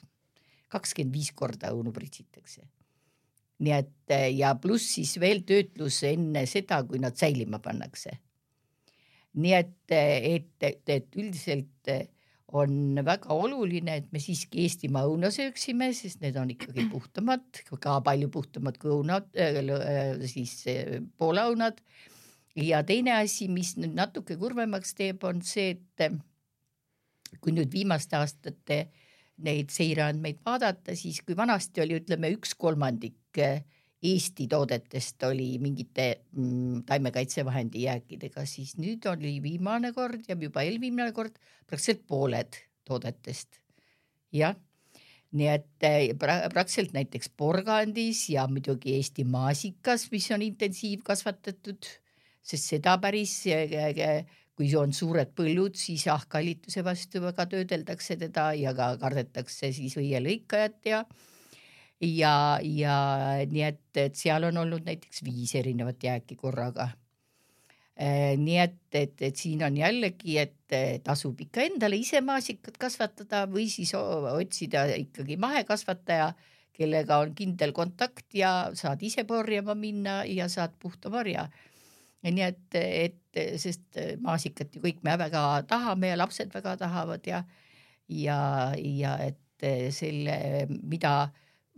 [0.68, 2.66] kakskümmend viis korda õunu pritsitakse.
[3.58, 8.18] nii et eh, ja pluss siis veel töötlus enne seda, kui nad säilima pannakse.
[9.34, 11.90] nii et, eh, et, et, et üldiselt
[12.48, 17.98] on väga oluline, et me siiski Eestimaa õuna sööksime, sest need on ikkagi puhtamad, ka
[18.00, 19.28] palju puhtamad kui õunad
[20.24, 20.62] siis
[21.20, 21.82] Poola õunad.
[22.58, 28.78] Ja teine asi, mis nüüd natuke kurvemaks teeb, on see, et kui nüüd viimaste aastate
[29.46, 33.62] neid seireandmeid vaadata, siis kui vanasti oli, ütleme üks kolmandik äh,
[33.98, 41.10] Eesti toodetest oli mingite mm, taimekaitsevahendi jääkidega, siis nüüd oli viimane kord ja juba eelviimane
[41.16, 41.34] kord
[41.66, 43.58] praktiliselt pooled toodetest.
[44.32, 44.54] jah,
[45.34, 51.90] nii et eh, praktiliselt näiteks porgandis ja muidugi Eesti maasikas, mis on intensiivkasvatatud,
[52.42, 53.40] sest seda päris
[54.58, 60.88] kui on suured põllud, siis ahkallituse vastu väga töödeldakse teda ja ka kardetakse siis õielõikajat
[60.90, 61.04] ja
[62.02, 62.96] ja, ja
[63.50, 66.90] nii et, et seal on olnud näiteks viis erinevat jääki korraga.
[67.98, 73.66] Nii et, et, et siin on jällegi, et tasub ikka endale ise maasikat kasvatada või
[73.72, 76.28] siis otsida ikkagi mahekasvataja,
[76.78, 81.48] kellega on kindel kontakt ja saad ise korjama minna ja saad puhta marja.
[82.26, 87.44] Nii et, et sest maasikat ju kõik me väga tahame ja lapsed väga tahavad ja,
[88.10, 88.38] ja,
[88.74, 91.28] ja et selle, mida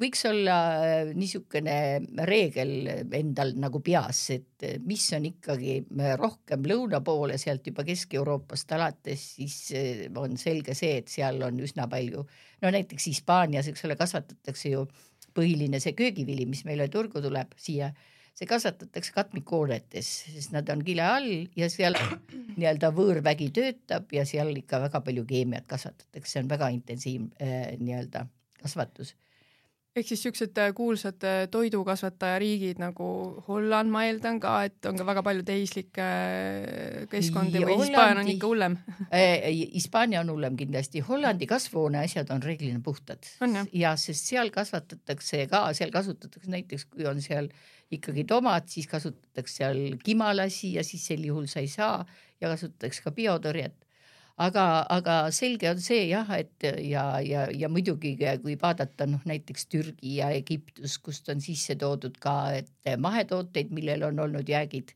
[0.01, 1.75] võiks olla äh, niisugune
[2.29, 7.85] reegel endal nagu peas, et äh, mis on ikkagi äh, rohkem lõuna poole, sealt juba
[7.87, 9.59] Kesk-Euroopast alates, siis
[10.17, 12.25] on selge see, et seal on üsna palju,
[12.63, 14.87] no näiteks Hispaanias, eks ole, kasvatatakse ju
[15.37, 17.93] põhiline see köögivili, mis meile turgu tuleb siia,
[18.39, 21.97] see kasvatatakse katmikhoonetes, sest nad on kile all ja seal
[22.59, 27.75] nii-öelda võõrvägi töötab ja seal ikka väga palju keemiat kasvatatakse, see on väga intensiivne äh,
[27.81, 28.27] nii-öelda
[28.61, 29.15] kasvatus
[29.97, 33.07] ehk siis siuksed äh, kuulsad äh, toidukasvatajariigid nagu
[33.49, 38.31] Holland, ma eeldan ka, et on ka väga palju tehislikke äh, keskkondi või Hispaania on
[38.35, 38.79] ikka hullem.
[39.75, 43.27] Hispaania on hullem kindlasti, Hollandi kasvuhoone asjad on reeglina puhtad.
[43.73, 47.51] ja sest seal kasvatatakse ka, seal kasutatakse näiteks, kui on seal
[47.91, 52.05] ikkagi tomat, siis kasutatakse seal kimalasi ja siis sel juhul sa ei saa.
[52.41, 53.90] Ja kasutatakse ka biotõrjet
[54.41, 59.67] aga, aga selge on see jah, et ja, ja, ja muidugi kui vaadata noh, näiteks
[59.71, 64.95] Türgi ja Egiptus, kust on sisse toodud ka, et mahetooteid, millel on olnud jäägid.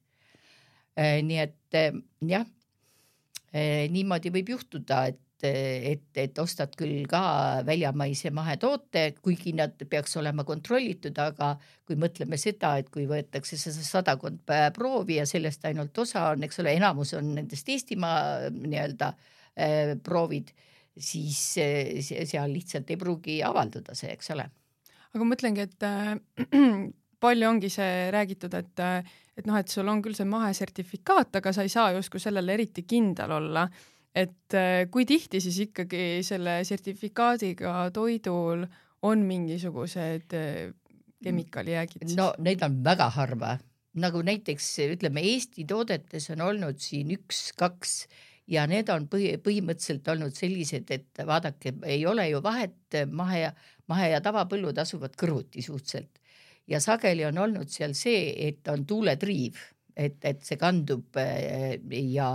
[0.96, 1.96] Eh, nii et eh,
[2.30, 2.46] jah,
[3.52, 10.14] eh, niimoodi võib juhtuda, et et, et ostad küll ka väljamaise mahetoote, kuigi nad peaks
[10.16, 15.98] olema kontrollitud, aga kui mõtleme seda, et kui võetakse see sadakond proovi ja sellest ainult
[15.98, 20.48] osa on, eks ole, enamus on nendest Eestimaa nii-öelda äh, Äh, proovid,
[20.98, 24.48] siis äh, seal lihtsalt ei pruugi avalduda see, eks ole.
[25.14, 26.16] aga ma mõtlengi, et äh,
[27.22, 28.82] palju ongi see räägitud, et,
[29.38, 32.82] et noh, et sul on küll see mahesertifikaat, aga sa ei saa justkui sellele eriti
[32.82, 33.62] kindel olla.
[34.14, 34.56] Et
[34.94, 38.66] kui tihti siis ikkagi selle sertifikaadiga toidul
[39.02, 40.36] on mingisugused
[41.24, 42.14] kemikaalijäägid?
[42.16, 43.56] no neid on väga harva,
[43.98, 48.04] nagu näiteks ütleme, Eesti toodetes on olnud siin üks-kaks
[48.54, 53.48] ja need on põhi, põhimõtteliselt olnud sellised, et vaadake, ei ole ju vahet, mahe
[53.90, 56.20] mahe ja tavapõllud asuvad kõrvuti suhteliselt
[56.70, 59.58] ja sageli on olnud seal see, et on tuuletriiv,
[59.96, 61.76] et, et see kandub äh,
[62.14, 62.30] ja,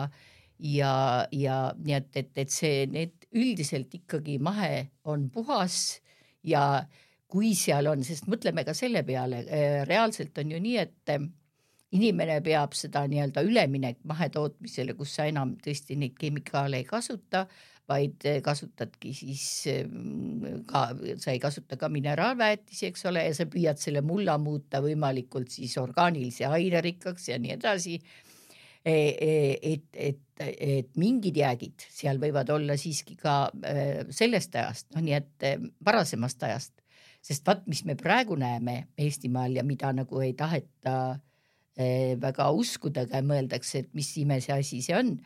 [0.60, 6.00] ja, ja nii et, et, et see, need üldiselt ikkagi mahe on puhas
[6.43, 6.84] ja
[7.30, 11.26] kui seal on, sest mõtleme ka selle peale, äh, reaalselt on ju nii, et äh,
[11.95, 17.45] inimene peab seda nii-öelda üleminek mahetootmisele, kus sa enam tõesti neid kemikaale ei kasuta,
[17.89, 19.45] vaid äh, kasutadki siis
[20.69, 20.84] ka,
[21.22, 25.78] sa ei kasuta ka mineraalväetisi, eks ole, ja sa püüad selle mulla muuta võimalikult siis
[25.82, 28.00] orgaanilise ainerikkaks ja nii edasi.
[28.86, 29.32] E, e,
[29.74, 33.50] et, et, et mingid jäägid seal võivad olla siiski ka
[34.15, 35.48] sellest ajast, noh, nii et
[35.84, 36.80] varasemast ajast
[37.26, 41.20] sest vaat, mis me praegu näeme Eestimaal ja mida nagu ei taheta
[42.20, 45.20] väga uskudagi, mõeldakse, et mis ime see asi see on.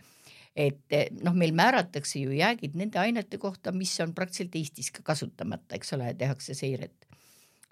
[0.53, 0.93] et
[1.25, 5.95] noh, meil määratakse ju jäägid nende ainete kohta, mis on praktiliselt Eestis ka kasutamata, eks
[5.97, 7.07] ole, tehakse seiret.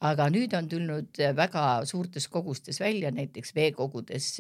[0.01, 4.31] aga nüüd on tulnud väga suurtes kogustes välja, näiteks veekogudes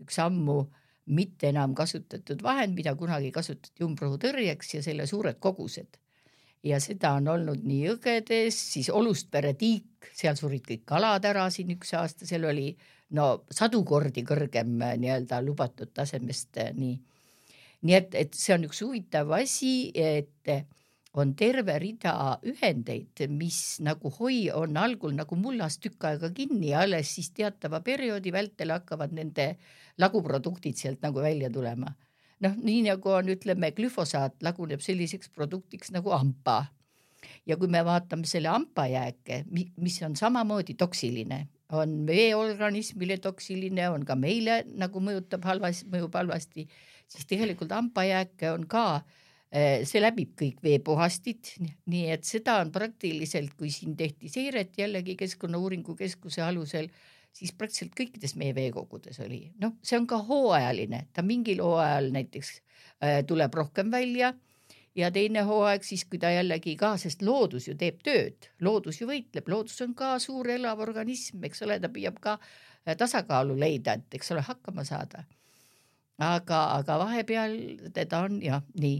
[0.00, 0.62] üks ammu
[1.10, 5.98] mitte enam kasutatud vahend, mida kunagi kasutati umbrohutõrjeks ja selle suured kogused
[6.62, 11.72] ja seda on olnud nii jõgedes, siis Olustpere tiik, seal surid kõik kalad ära siin
[11.74, 12.68] üks aasta, seal oli
[13.16, 16.98] no sadu kordi kõrgem äh, nii-öelda lubatud tasemest äh, nii.
[17.82, 20.52] nii et, et see on üks huvitav asi, et
[21.18, 22.12] on terve rida
[22.46, 27.80] ühendeid, mis nagu hoi on algul nagu mullas tükk aega kinni ja alles siis teatava
[27.82, 29.56] perioodi vältel hakkavad nende
[29.98, 31.90] laguproduktid sealt nagu välja tulema
[32.44, 36.66] noh, nii nagu on, ütleme, glüfosaat laguneb selliseks produktiks nagu ampa.
[37.46, 41.42] ja kui me vaatame selle ampa jääke, mis on samamoodi toksiline,
[41.76, 46.64] on veeorganismile toksiline, on ka meile nagu mõjutab halvasti, mõjub halvasti,
[47.10, 49.19] siis tegelikult hambajääke on ka eh,
[49.50, 51.48] see läbib kõik veepuhastid,
[51.90, 56.86] nii et seda on praktiliselt, kui siin tehti seiret jällegi Keskkonnauuringu Keskuse alusel
[57.36, 62.52] siis praktiliselt kõikides meie veekogudes oli, noh, see on ka hooajaline, ta mingil hooajal näiteks
[62.58, 64.32] äh, tuleb rohkem välja
[64.96, 69.08] ja teine hooaeg siis, kui ta jällegi ka, sest loodus ju teeb tööd, loodus ju
[69.10, 73.98] võitleb, loodus on ka suur elav organism, eks ole, ta püüab ka äh, tasakaalu leida,
[73.98, 75.24] et eks ole, hakkama saada.
[76.20, 77.56] aga, aga vahepeal
[77.94, 78.98] teda on jah, nii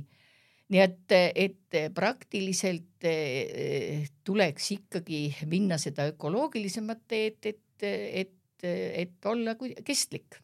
[0.70, 9.54] nii et, et praktiliselt äh, tuleks ikkagi minna seda ökoloogilisemat teed, et et, et, olla
[9.84, 10.36] kestlik.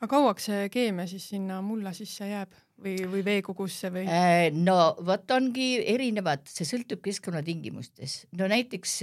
[0.00, 4.06] aga kauaks see keemia siis sinna mulla sisse jääb või, või veekogusse või?
[4.08, 8.16] Äh, no vot ongi erinevad, see sõltub keskkonnatingimustes.
[8.38, 8.96] no näiteks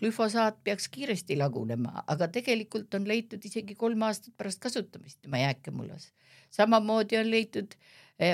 [0.00, 6.10] glüfosaat peaks kiiresti lagunema, aga tegelikult on leitud isegi kolm aastat pärast kasutamist tema jääkemullas.
[6.50, 7.78] samamoodi on leitud,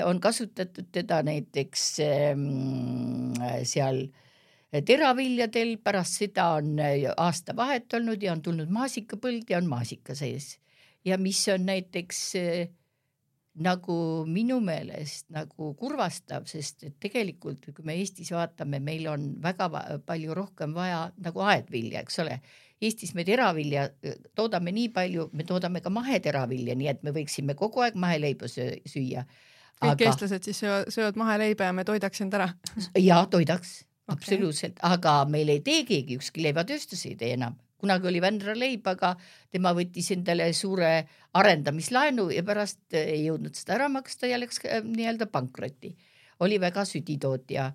[0.05, 8.33] on kasutatud teda näiteks ähm, seal äh, teraviljadel, pärast seda on äh, aastavahet olnud ja
[8.33, 10.57] on tulnud maasikapõld ja on maasika sees.
[11.05, 12.33] ja mis on näiteks
[13.55, 19.69] nagu minu meelest nagu kurvastav, sest et tegelikult kui me Eestis vaatame, meil on väga
[20.05, 22.39] palju rohkem vaja nagu aedvilja, eks ole.
[22.83, 23.87] Eestis me teravilja
[24.35, 29.23] toodame nii palju, me toodame ka maheteravilja, nii et me võiksime kogu aeg maheleiba süüa.
[29.81, 30.07] Kõik aga...
[30.09, 32.49] eestlased siis söövad, söövad maheleiba ja me toidaks end ära.
[32.99, 34.15] ja toidaks okay.
[34.17, 37.57] absoluutselt, aga meil ei tee keegi, ükski leivatööstus ei tee enam.
[37.81, 39.15] kunagi oli Vändra leib, aga
[39.51, 40.93] tema võttis endale suure
[41.33, 45.95] arendamislaenu ja pärast ei jõudnud seda ära maksta ja läks äh, nii-öelda pankrotti.
[46.39, 47.73] oli väga sütitootja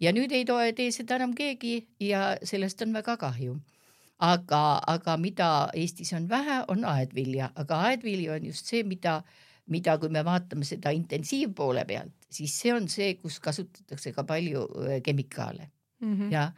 [0.00, 3.60] ja nüüd ei toe, tee seda enam keegi ja sellest on väga kahju
[4.20, 9.20] aga, aga mida Eestis on vähe, on aedvilja, aga aedvili on just see, mida,
[9.66, 14.66] mida, kui me vaatame seda intensiivpoole pealt, siis see on see, kus kasutatakse ka palju
[15.04, 15.70] kemikaale
[16.00, 16.32] mm -hmm.
[16.32, 16.52] ja,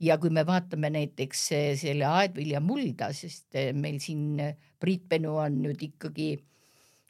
[0.00, 1.48] ja kui me vaatame näiteks
[1.80, 4.36] selle aedviljamulda, sest meil siin
[4.80, 6.38] Priit Penu on nüüd ikkagi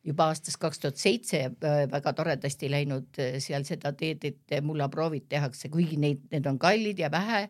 [0.04, 1.50] juba aastast kaks tuhat seitse
[1.92, 3.06] väga toredasti läinud
[3.38, 7.48] seal seda teed, et mullaproovid tehakse, kuigi neid, need on kallid ja vähe,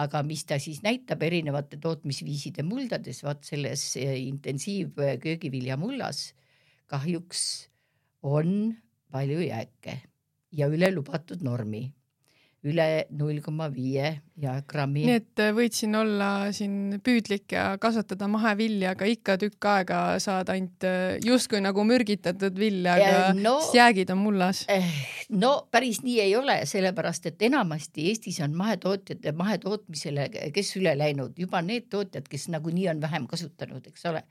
[0.00, 6.34] aga mis ta siis näitab erinevate tootmisviiside muldades, vaat selles intensiivköögiviljamullas
[6.90, 7.46] kahjuks
[8.26, 8.74] on
[9.10, 10.00] palju jääke
[10.52, 11.86] ja üle lubatud normi,
[12.66, 14.18] üle null koma viie
[14.68, 15.06] grammi.
[15.06, 20.00] nii et äh, võid siin olla siin püüdlik ja kasvatada mahevilja, aga ikka tükk aega
[20.20, 24.92] saad ainult äh, justkui nagu mürgitatud vilja, aga no, jäägid on mullas eh,.
[25.32, 31.40] no päris nii ei ole, sellepärast et enamasti Eestis on mahetootjate mahetootmisele, kes üle läinud
[31.40, 34.26] juba need tootjad, kes nagunii on vähem kasutanud, eks ole.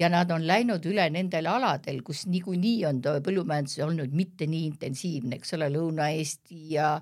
[0.00, 5.36] Ja nad on läinud üle nendel aladel, kus niikuinii on põllumajandus olnud mitte nii intensiivne,
[5.36, 6.94] eks ole, Lõuna-Eesti ja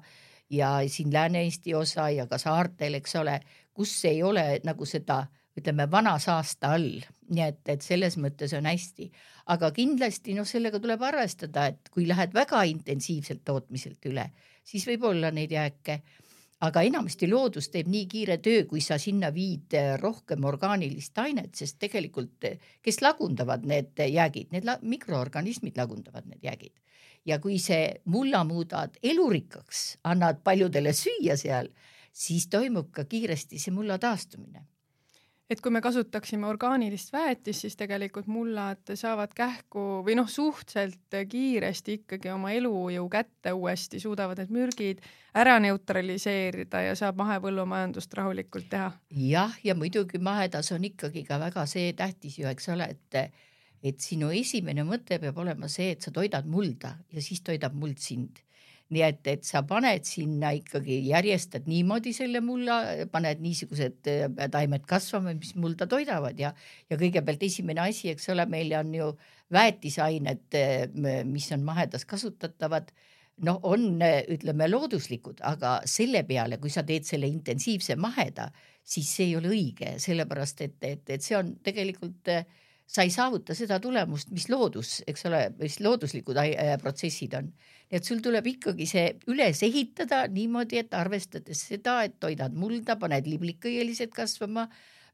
[0.50, 3.40] ja siin Lääne-Eesti osa ja ka saartel, eks ole,
[3.76, 5.26] kus ei ole nagu seda
[5.58, 7.02] ütleme vana saasta all,
[7.34, 9.10] nii et, et selles mõttes on hästi,
[9.52, 14.28] aga kindlasti noh, sellega tuleb arvestada, et kui lähed väga intensiivselt tootmiselt üle,
[14.64, 16.00] siis võib olla neid jääke.
[16.66, 21.78] Aga enamasti loodus teeb nii kiire töö, kui sa sinna viid rohkem orgaanilist ainet, sest
[21.78, 22.48] tegelikult,
[22.82, 26.74] kes lagundavad need jäägid, need la mikroorganismid lagundavad need jäägid.
[27.26, 31.68] Ja kui see mulla muudad elurikkaks, annad paljudele süüa seal,
[32.12, 34.64] siis toimub ka kiiresti see mulla taastumine
[35.50, 41.98] et kui me kasutaksime orgaanilist väetist, siis tegelikult mullad saavad kähku või noh, suhteliselt kiiresti
[42.02, 45.02] ikkagi oma elujõu kätte uuesti, suudavad need mürgid
[45.38, 48.90] ära neutraliseerida ja saab mahepõllumajandust rahulikult teha.
[49.10, 53.22] jah, ja muidugi mahedas on ikkagi ka väga see tähtis ju, eks ole, et
[53.78, 58.00] et sinu esimene mõte peab olema see, et sa toidad mulda ja siis toidab muld
[58.02, 58.42] sind
[58.94, 62.78] nii et, et sa paned sinna ikkagi, järjestad niimoodi selle mulla,
[63.12, 66.54] paned niisugused äh, taimed kasvama, mis mulda toidavad ja,
[66.88, 69.10] ja kõigepealt esimene asi, eks ole, meil on ju
[69.54, 70.88] väetisained, äh,
[71.28, 72.92] mis on mahedas kasutatavad.
[73.46, 78.48] Noh, on ütleme looduslikud, aga selle peale, kui sa teed selle intensiivse maheda,
[78.82, 82.48] siis see ei ole õige, sellepärast et, et, et see on tegelikult äh,
[82.88, 86.38] sa ei saavuta seda tulemust, mis loodus, eks ole, mis looduslikud
[86.82, 87.50] protsessid on.
[87.88, 92.96] Nii et sul tuleb ikkagi see üles ehitada niimoodi, et arvestades seda, et toidad mulda,
[93.00, 94.66] paned liblikõielised kasvama,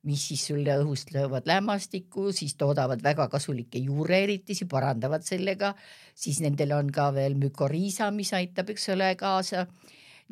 [0.04, 5.72] mis siis sulle õhust löövad lämmastikku, siis toodavad väga kasulikke juureeritisi, parandavad sellega,
[6.14, 9.66] siis nendel on ka veel mükoriisa, mis aitab, eks ole, kaasa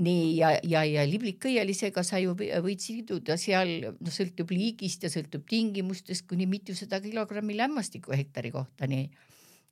[0.01, 5.45] nii ja, ja, ja liblikõielisega sa ju võid siduda seal, noh, sõltub liigist ja sõltub
[5.49, 9.11] tingimustest kuni mitusada kilogrammi lämmastikku hektari kohta, nii.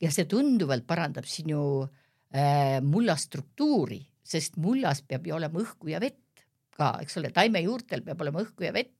[0.05, 6.01] ja see tunduvalt parandab sinu äh, mulla struktuuri, sest mullas peab ju olema õhku ja
[6.03, 6.45] vett
[6.77, 9.00] ka, eks ole, taimejuurtel peab olema õhku ja vett,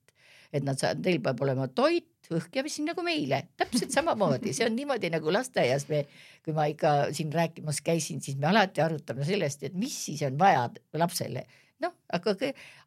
[0.53, 4.63] et nad saavad, teil peab olema toit, õhk ja vesi nagu meile, täpselt samamoodi, see
[4.67, 6.05] on niimoodi nagu lasteaias me,
[6.45, 10.39] kui ma ikka siin rääkimas käisin, siis me alati arutame sellest, et mis siis on
[10.39, 11.43] vaja lapsele
[11.81, 12.35] noh, aga,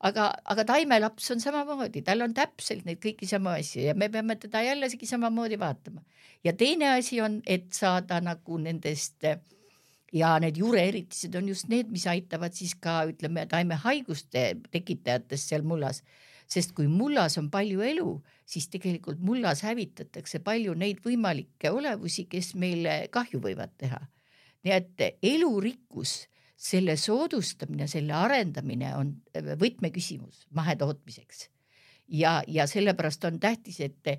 [0.09, 4.37] aga, aga taimelaps on samamoodi, tal on täpselt neid kõiki samu asju ja me peame
[4.41, 6.05] teda jällegi samamoodi vaatama.
[6.45, 9.27] ja teine asi on, et saada nagu nendest
[10.15, 16.03] ja need juureeritised on just need, mis aitavad siis ka ütleme taimehaiguste tekitajatest seal mullas.
[16.51, 18.11] Sest kui mullas on palju elu,
[18.47, 24.01] siis tegelikult mullas hävitatakse palju neid võimalikke olevusi, kes meile kahju võivad teha.
[24.65, 26.25] nii et elurikkus,
[26.57, 29.11] selle soodustamine, selle arendamine on
[29.61, 31.49] võtmeküsimus mahetootmiseks.
[32.09, 34.17] ja, ja sellepärast on tähtis, et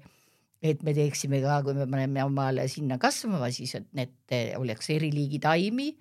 [0.66, 5.12] et me teeksime ka, kui me paneme omale sinna kasvama, siis et need oleks eri
[5.14, 5.92] liigi taimi,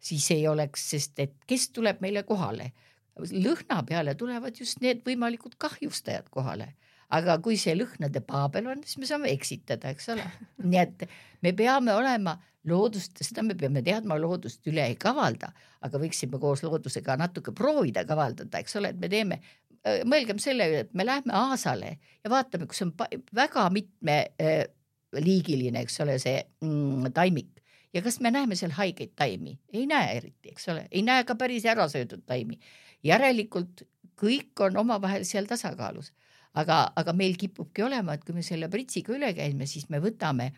[0.00, 2.70] siis ei oleks, sest et kes tuleb meile kohale,
[3.18, 6.72] lõhna peale tulevad just need võimalikud kahjustajad kohale
[7.14, 10.24] aga kui see lõhnade paabel on, siis me saame eksitada, eks ole.
[10.70, 11.04] nii et
[11.44, 12.32] me peame olema
[12.66, 15.52] loodust, seda me peame teadma, loodust üle ei kavalda,
[15.84, 19.38] aga võiksime koos loodusega natuke proovida kavaldada, eks ole, et me teeme
[19.84, 22.92] Äh, mõelgem selle üle, et me lähme Aasale ja vaatame, kus on
[23.36, 27.60] väga mitmeliigiline, äh, eks ole, see mm, taimik
[27.92, 29.52] ja kas me näeme seal haigeid taimi?
[29.76, 32.56] ei näe eriti, eks ole, ei näe ka päris ära söödud taimi.
[33.04, 33.84] Järelikult
[34.20, 36.12] kõik on omavahel seal tasakaalus,
[36.58, 40.52] aga, aga meil kipubki olema, et kui me selle pritsiga üle käime, siis me võtame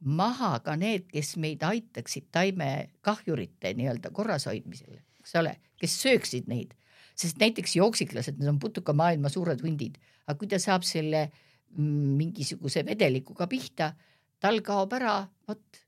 [0.00, 6.74] maha ka need, kes meid aitaksid taimekahjurite nii-öelda korrashoidmisel, eks ole, kes sööksid neid.
[7.18, 9.96] Sest näiteks jooksiklased, need on putukamaailma suured hundid,
[10.26, 13.90] aga kui ta saab selle mm, mingisuguse vedelikuga pihta,
[14.38, 15.82] tal kaob ära, vot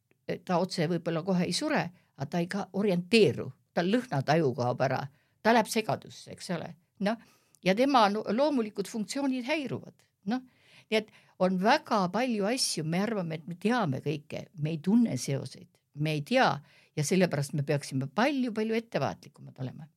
[0.46, 1.84] ta otse võib-olla kohe ei sure,
[2.18, 5.05] aga ta ei ka orienteeru, tal lõhnataju kaob ära,
[5.43, 6.74] ta läheb segadusse, eks ole,
[7.07, 7.18] noh
[7.64, 9.95] ja tema loomulikud funktsioonid häiruvad,
[10.32, 10.43] noh,
[10.91, 15.16] nii et on väga palju asju, me arvame, et me teame kõike, me ei tunne
[15.20, 15.68] seoseid,
[16.01, 16.51] me ei tea
[16.97, 19.88] ja sellepärast me peaksime palju-palju ettevaatlikumad olema.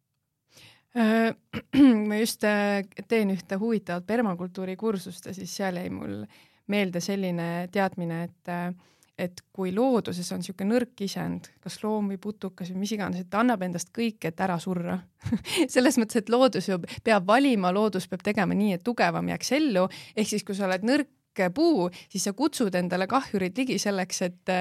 [0.94, 1.34] Äh,
[2.08, 6.22] ma just äh, teen ühte huvitavat permakultuuri kursust ja siis seal jäi mul
[6.70, 8.70] meelde selline teadmine, et äh,
[9.18, 13.30] et kui looduses on niisugune nõrk isend, kas loom või putukas või mis iganes, et
[13.30, 14.98] ta annab endast kõik, et ära surra
[15.74, 19.86] selles mõttes, et loodus ju peab valima, loodus peab tegema nii, et tugevam jääks ellu,
[20.16, 21.12] ehk siis kui sa oled nõrk
[21.54, 24.52] puu, siis sa kutsud endale kahjurid ligi selleks, et,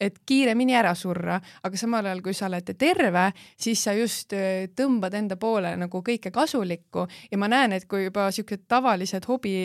[0.00, 4.34] et kiiremini ära surra, aga samal ajal, kui sa oled terve, siis sa just
[4.76, 7.06] tõmbad enda poole nagu kõike kasulikku.
[7.30, 9.62] Ja ma näen, et kui juba siuksed tavalised hobi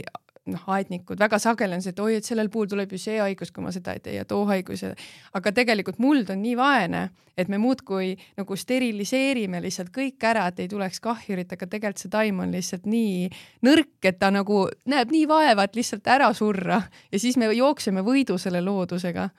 [0.52, 3.52] noh, aednikud väga sageli on see, et oi, et sellel puhul tuleb ju see haigus,
[3.54, 4.92] kui ma seda ei tee ja too haigus ja
[5.38, 7.04] aga tegelikult muld on nii vaene,
[7.40, 12.14] et me muudkui nagu steriliseerime lihtsalt kõik ära, et ei tuleks kahjurit, aga tegelikult see
[12.14, 13.30] taim on lihtsalt nii
[13.66, 16.82] nõrk, et ta nagu näeb nii vaeva, et lihtsalt ära surra
[17.12, 19.30] ja siis me jookseme võidu selle loodusega.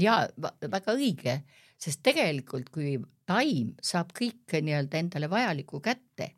[0.00, 1.42] ja väga õige,
[1.78, 2.96] sest tegelikult kui
[3.28, 6.32] taim saab kõike nii-öelda endale vajalikku kätte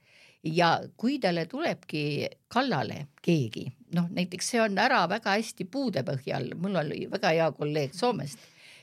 [0.47, 6.53] ja kui talle tulebki kallale keegi, noh näiteks see on ära väga hästi puude põhjal,
[6.59, 8.39] mul oli väga hea kolleeg Soomest,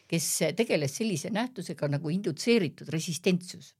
[0.07, 0.27] kes
[0.57, 3.73] tegeles sellise nähtusega nagu indutseeritud resistentsus.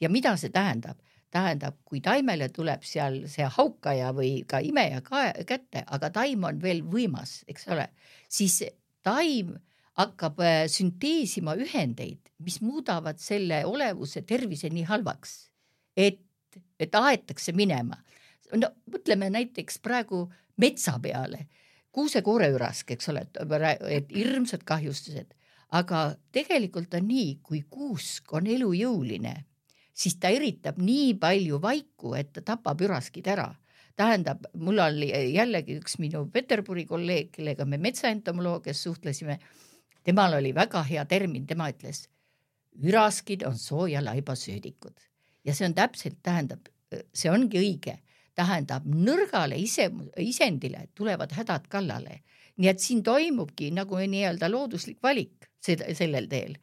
[0.00, 0.98] ja mida see tähendab?
[1.30, 6.80] tähendab, kui taimele tuleb seal see haukaja või ka imeja kätte, aga taim on veel
[6.80, 7.84] võimas, eks ole,
[8.32, 8.62] siis
[9.04, 9.58] taim
[9.98, 15.36] hakkab äh, sünteesima ühendeid, mis muudavad selle olevuse tervise nii halvaks,
[15.96, 16.24] et
[16.78, 17.98] et aetakse minema.
[18.56, 20.28] no mõtleme näiteks praegu
[20.58, 21.46] metsa peale,
[21.94, 23.24] kuuse-kooreürask, eks ole,
[23.88, 25.34] et hirmsad kahjustused,
[25.78, 26.02] aga
[26.32, 29.34] tegelikult on nii, kui kuusk on elujõuline,
[29.92, 33.48] siis ta eritab nii palju vaiku, et ta tapab üraskid ära.
[33.98, 39.38] Tähendab, mul oli jällegi üks minu Peterburi kolleeg, kellega me metsaentomoloogias suhtlesime.
[40.04, 42.06] temal oli väga hea termin, tema ütles,
[42.78, 44.94] üraskid on sooja laibasöödikud
[45.44, 46.68] ja see on täpselt, tähendab,
[47.14, 47.98] see ongi õige,
[48.38, 49.88] tähendab nõrgale ise,
[50.22, 52.22] isendile tulevad hädad kallale.
[52.58, 56.56] nii et siin toimubki nagu nii-öelda looduslik valik sellel teel.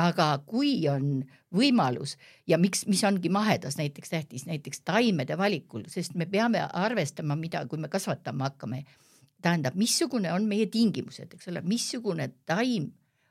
[0.00, 2.16] aga kui on võimalus
[2.48, 7.66] ja miks, mis ongi mahedas näiteks tähtis, näiteks taimede valikul, sest me peame arvestama, mida,
[7.66, 8.84] kui me kasvatama hakkame,
[9.42, 12.86] tähendab, missugune on meie tingimused, eks ole, missugune taim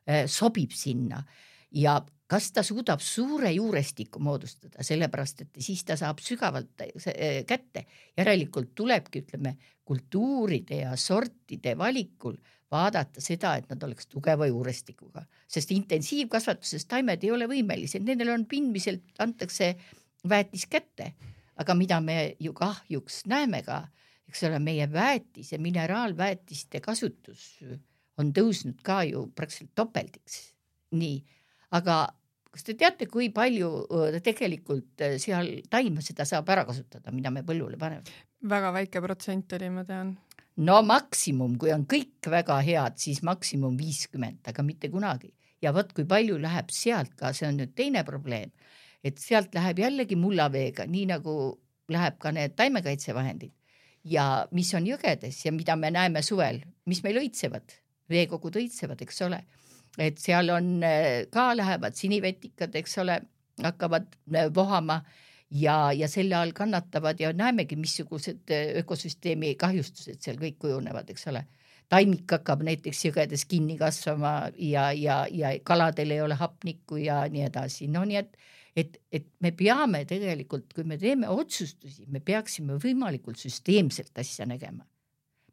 [0.10, 1.24] äh, sobib sinna
[1.72, 7.86] ja kas ta suudab suure juurestiku moodustada, sellepärast et siis ta saab sügavalt eh, kätte.
[8.18, 9.56] järelikult tulebki, ütleme,
[9.86, 12.38] kultuuride ja sortide valikul
[12.72, 18.46] vaadata seda, et nad oleks tugeva juurestikuga, sest intensiivkasvatuses taimed ei ole võimelised, nendel on
[18.46, 19.74] pindmiselt, antakse
[20.30, 21.14] väetis kätte.
[21.60, 23.82] aga mida me ju kahjuks näeme ka,
[24.30, 27.58] eks ole, meie väetise, mineraalväetiste kasutus
[28.18, 30.54] on tõusnud ka ju praktiliselt topeldiks.
[30.92, 31.26] nii,
[31.72, 32.08] aga
[32.54, 33.70] kas te teate, kui palju
[34.26, 38.06] tegelikult seal taime seda saab ära kasutada, mida me põllule paneme?
[38.50, 40.14] väga väike protsent oli, ma tean.
[40.64, 45.34] no maksimum, kui on kõik väga head, siis maksimum viiskümmend, aga mitte kunagi.
[45.62, 48.52] ja vot kui palju läheb sealt ka, see on nüüd teine probleem,
[49.04, 51.36] et sealt läheb jällegi mullaveega, nii nagu
[51.90, 53.54] läheb ka need taimekaitsevahendid
[54.08, 57.76] ja mis on jõgedes ja mida me näeme suvel, mis meil õitsevad,
[58.10, 59.44] veekogud õitsevad, eks ole
[60.00, 63.20] et seal on äh, ka lähevad sinivetikad, eks ole,
[63.64, 65.02] hakkavad äh, vohama
[65.52, 71.28] ja, ja selle all kannatavad ja näemegi, missugused äh, ökosüsteemi kahjustused seal kõik kujunevad, eks
[71.32, 71.46] ole.
[71.90, 77.48] taimik hakkab näiteks jõgedes kinni kasvama ja, ja, ja kaladel ei ole hapnikku ja nii
[77.50, 78.38] edasi, no nii et
[78.78, 84.86] et, et me peame tegelikult, kui me teeme otsustusi, me peaksime võimalikult süsteemselt asja nägema.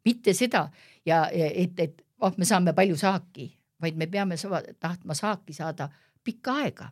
[0.05, 0.69] mitte seda
[1.05, 4.35] ja et, et oh, me saame palju saaki vaid me peame
[4.79, 5.89] tahtma saaki saada
[6.23, 6.89] pikka aega.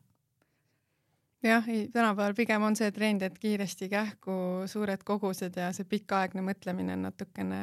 [1.44, 4.32] jah, ei tänapäeval pigem on see trend, et kiiresti kähku
[4.66, 7.62] suured kogused ja see pikaaegne mõtlemine on natukene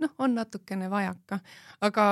[0.00, 1.38] noh, on natukene vajaka,
[1.86, 2.04] aga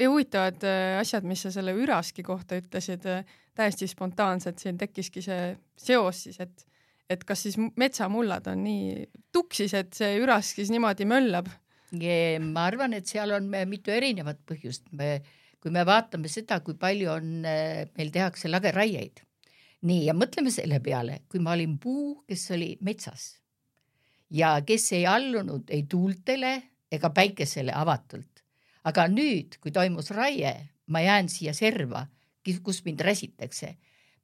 [0.00, 3.24] huvitavad äh, asjad, mis sa selle üraski kohta ütlesid, äh,
[3.58, 6.68] täiesti spontaanselt, siin tekkiski see seos siis, et
[7.10, 11.50] et kas siis metsamullad on nii tuksis, et see ürask siis niimoodi möllab?
[11.92, 14.86] ma arvan, et seal on mitu erinevat põhjust.
[14.96, 15.18] me
[15.62, 19.22] kui me vaatame seda, kui palju on, eh, meil tehakse lageraieid.
[19.82, 23.42] nii, ja mõtleme selle peale, kui ma olin puu, kes oli metsas
[24.30, 26.52] ja kes ei allunud ei tuultele
[26.92, 28.28] ega päikesele avatult.
[28.84, 32.06] aga nüüd, kui toimus raie, ma jään siia serva,
[32.62, 33.76] kus mind räsitakse.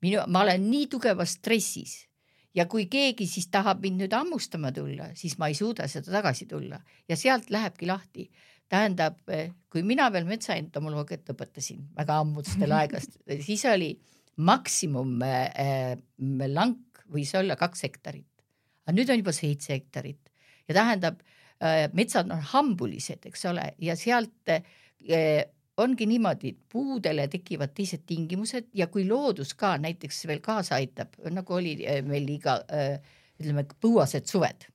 [0.03, 2.07] minu, ma olen nii tugevas stressis
[2.55, 6.47] ja kui keegi siis tahab mind nüüd hammustama tulla, siis ma ei suuda seda tagasi
[6.47, 8.31] tulla ja sealt lähebki lahti
[8.69, 9.19] tähendab,
[9.73, 13.93] kui mina veel metsaentomoloogiat õpetasin väga ammudestel aegast, siis oli
[14.45, 15.97] maksimum äh,
[16.53, 18.29] lank võis olla kaks hektarit,
[18.87, 20.21] aga nüüd on juba seitse hektarit.
[20.69, 21.23] Ja tähendab
[21.65, 25.47] äh,, metsad on hambulised, eks ole, ja sealt äh,
[25.79, 28.69] ongi niimoodi, et puudele tekivad teised tingimused.
[28.75, 32.59] Ja kui loodus ka näiteks veel kaasa aitab, nagu oli meil iga
[33.39, 34.67] ütleme, põuased suved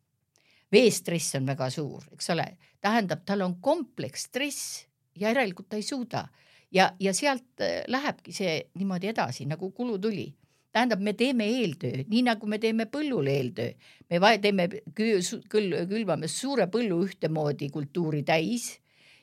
[0.74, 2.48] veestress on väga suur, eks ole,
[2.82, 6.28] tähendab, tal on kompleksstress ja järelikult ta ei suuda
[6.74, 10.32] ja, ja sealt äh, lähebki see niimoodi edasi nagu kulu tuli
[10.74, 13.74] tähendab, me teeme eeltöö, nii nagu me teeme põllul eeltöö.
[14.10, 18.80] me teeme küll, külvame suure põllu ühtemoodi kultuuri täis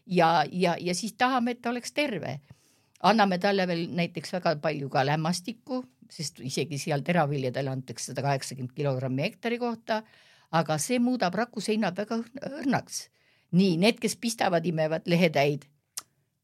[0.07, 2.41] ja, ja, ja siis tahame, et ta oleks terve.
[3.03, 8.75] anname talle veel näiteks väga palju ka lämmastikku, sest isegi seal teraviljadele antakse sada kaheksakümmend
[8.77, 10.03] kilogrammi hektari kohta.
[10.51, 12.21] Aga see muudab rakuseinad väga
[12.51, 13.09] õrnaks.
[13.51, 15.67] nii need, kes pistavad, imevad lehetäid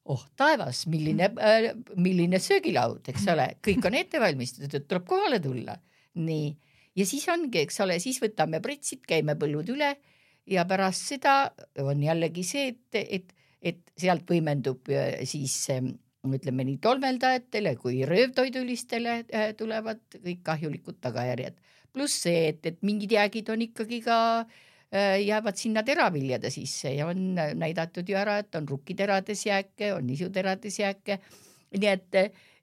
[0.06, 5.76] oh taevas, milline äh,, milline söögilaud, eks ole, kõik on ette valmistatud, tuleb kohale tulla.
[6.14, 6.50] nii,
[6.96, 9.96] ja siis ongi, eks ole, siis võtame pritsid, käime põllud üle
[10.46, 11.36] ja pärast seda
[11.82, 15.94] on jällegi see, et, et, et sealt võimendub äh, siis ähm,
[16.26, 21.58] ütleme nii tolmeldajatele kui röövtoidulistele äh, tulevad kõik kahjulikud tagajärjed.
[21.96, 27.08] Pluss see, et, et mingid jäägid on ikkagi ka äh, jäävad sinna teraviljade sisse ja
[27.08, 31.20] on näidatud ju ära, et on rukkiterades jääke, on nisuterades jääke.
[31.76, 32.16] nii et,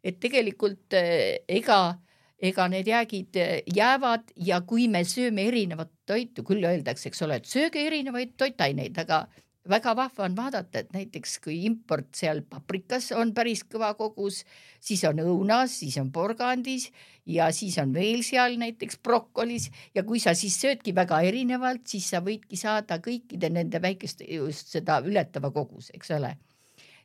[0.03, 1.97] et tegelikult äh, ega,
[2.39, 7.41] ega need jäägid äh, jäävad ja kui me sööme erinevat toitu, küll öeldakse, eks ole,
[7.41, 9.25] et sööge erinevaid toitaineid, aga
[9.69, 14.41] väga vahva on vaadata, et näiteks kui import seal paprikas on päris kõva kogus,
[14.83, 16.89] siis on õunas, siis on porgandis
[17.25, 22.09] ja siis on veel seal näiteks brokolis ja kui sa siis söödki väga erinevalt, siis
[22.11, 26.35] sa võidki saada kõikide nende väikeste just seda ületava koguse, eks ole.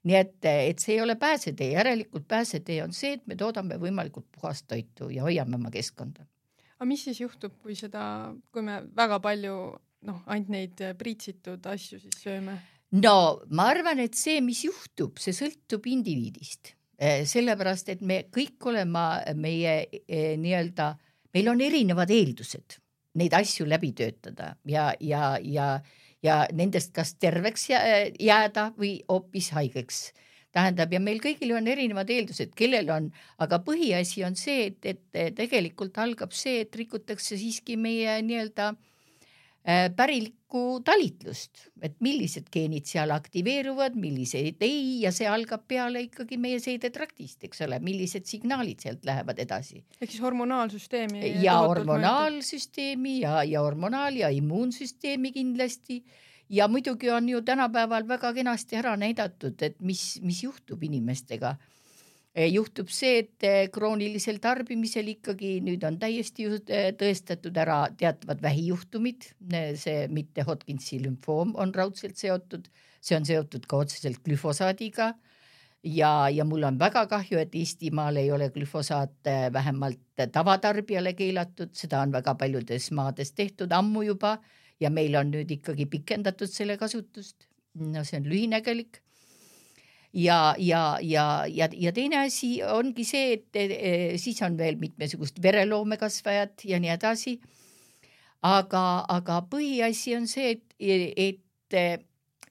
[0.08, 4.26] nii et, et see ei ole pääsetee, järelikult pääsetee on see, et me toodame võimalikult
[4.34, 6.26] puhast toitu ja hoiame oma keskkonda.
[6.78, 9.58] aga mis siis juhtub, kui seda, kui me väga palju
[10.06, 12.58] noh, ainult neid äh, priitsitud asju siis sööme?
[13.02, 13.14] no
[13.50, 19.06] ma arvan, et see, mis juhtub, see sõltub indiviidist, äh, sellepärast et me kõik oleme
[19.38, 20.92] meie äh, nii-öelda,
[21.34, 22.78] meil on erinevad eeldused
[23.18, 25.74] neid asju läbi töötada ja, ja, ja,
[26.22, 30.08] ja nendest kas terveks jääda või hoopis haigeks
[30.54, 33.10] tähendab ja meil kõigil on erinevad eeldused, kellel on,
[33.42, 38.87] aga põhiasi on see, et, et tegelikult algab see, et rikutakse siiski meie nii-öelda Äh,
[39.68, 46.60] pärilikku talitlust, et millised geenid seal aktiveeruvad, milliseid ei ja see algab peale ikkagi meie
[46.62, 49.82] seidetraktist, eks ole, millised signaalid sealt lähevad edasi.
[50.00, 51.34] ehk siis hormonaalsüsteemi.
[51.44, 56.00] ja hormonaalsüsteemi ja, ja hormonaal ja immuunsüsteemi kindlasti
[56.48, 61.56] ja muidugi on ju tänapäeval väga kenasti ära näidatud, et mis, mis juhtub inimestega
[62.36, 69.30] juhtub see, et eh, kroonilisel tarbimisel ikkagi nüüd on täiesti eh, tõestatud ära teatavad vähijuhtumid,
[69.80, 72.68] see mitte Hodginsi lümfoom on raudselt seotud,
[73.00, 75.14] see on seotud ka otseselt glüfosaadiga.
[75.86, 80.00] Ja, ja mul on väga kahju, et Eestimaal ei ole glüfosaat vähemalt
[80.34, 84.40] tavatarbijale keelatud, seda on väga paljudes maades tehtud ammu juba.
[84.82, 87.46] Ja meil on nüüd ikkagi pikendatud selle kasutust.
[87.78, 88.98] no see on lühinägelik
[90.18, 96.66] ja, ja, ja, ja, ja teine asi ongi see, et siis on veel mitmesugust vereloomekasvajat
[96.72, 97.38] ja nii edasi.
[98.42, 102.04] aga, aga põhiasi on see, et, et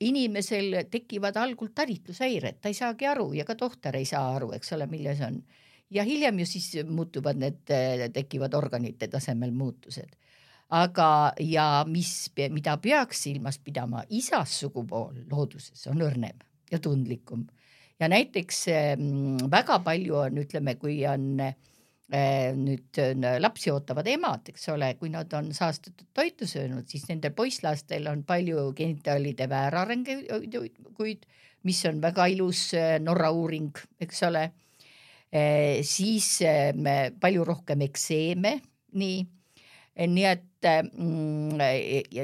[0.04, 4.74] inimesel tekivad algul talitlushäired, ta ei saagi aru ja ka tohter ei saa aru, eks
[4.76, 5.42] ole, milles on.
[5.90, 7.64] ja hiljem ju siis muutuvad need,
[8.14, 10.16] tekivad organite tasemel muutused
[10.70, 17.48] aga, ja mis, mida peaks silmas pidama, isas sugupool looduses on õrnem ja tundlikum.
[18.00, 18.66] Ja näiteks
[18.98, 23.00] mm, väga palju on, ütleme, kui on eh, nüüd
[23.42, 28.24] lapsi ootavad emad, eks ole, kui nad on saastatud toitu söönud, siis nendel poisslastel on
[28.28, 31.28] palju genitaalide väärarenguid,
[31.68, 34.50] mis on väga ilus eh, Norra uuring, eks ole.
[35.28, 36.38] Eh, siis
[37.20, 38.54] palju rohkem ekseeme,
[38.98, 39.26] nii
[40.06, 41.58] nii et mm,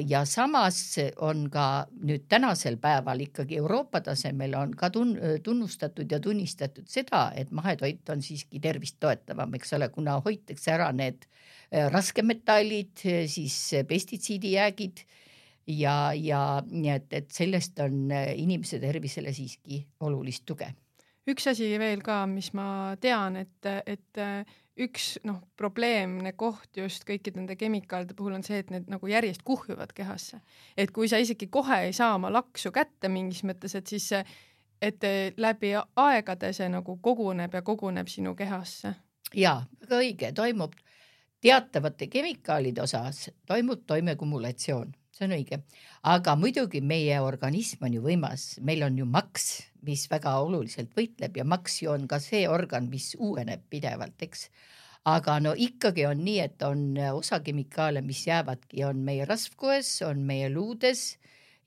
[0.10, 0.78] ja samas
[1.26, 7.32] on ka nüüd tänasel päeval ikkagi Euroopa tasemel on ka tun-, tunnustatud ja tunnistatud seda,
[7.36, 12.94] et mahetoit on siiski tervist toetavam, eks ole, kuna hoitakse ära need äh, raskemetallid,
[13.28, 13.58] siis
[13.90, 15.06] pestitsiidijäägid
[15.68, 20.70] ja, ja nii et, et sellest on äh, inimese tervisele siiski olulist tuge.
[21.26, 24.22] üks asi veel ka, mis ma tean, et, et
[24.80, 29.44] üks noh, probleemne koht just kõikide nende kemikaalide puhul on see, et need nagu järjest
[29.46, 30.40] kuhjuvad kehasse.
[30.78, 34.24] et kui sa isegi kohe ei saa oma laksu kätte mingis mõttes, et siis see,
[34.82, 35.06] et
[35.38, 38.96] läbi aegade see nagu koguneb ja koguneb sinu kehasse.
[39.36, 40.74] ja, väga õige, toimub
[41.44, 45.60] teatavate kemikaalide osas toimub toimekumulatsioon see on õige,
[46.10, 49.50] aga muidugi meie organism on ju võimas, meil on ju maks,
[49.86, 54.48] mis väga oluliselt võitleb ja maks ju on ka see organ, mis uueneb pidevalt, eks.
[55.06, 60.24] aga no ikkagi on nii, et on osa kemikaale, mis jäävadki, on meie rasvkoes, on
[60.26, 61.18] meie luudes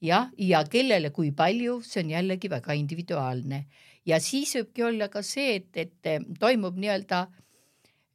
[0.02, 3.66] jah, ja kellele kui palju, see on jällegi väga individuaalne
[4.06, 7.45] ja siis võibki olla ka see, et, et toimub nii-öelda eh,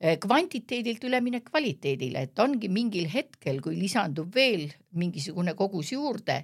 [0.01, 4.65] kvantiteedilt üleminek kvaliteedile, et ongi mingil hetkel, kui lisandub veel
[4.97, 6.39] mingisugune kogus juurde,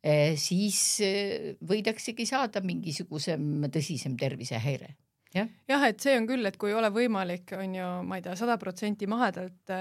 [0.00, 4.94] eh, siis eh, võidaksegi saada mingisugusem tõsisem tervisehäire
[5.36, 8.24] jah ja,, et see on küll, et kui ei ole võimalik, on ju, ma ei
[8.24, 9.74] tea, sada protsenti mahedalt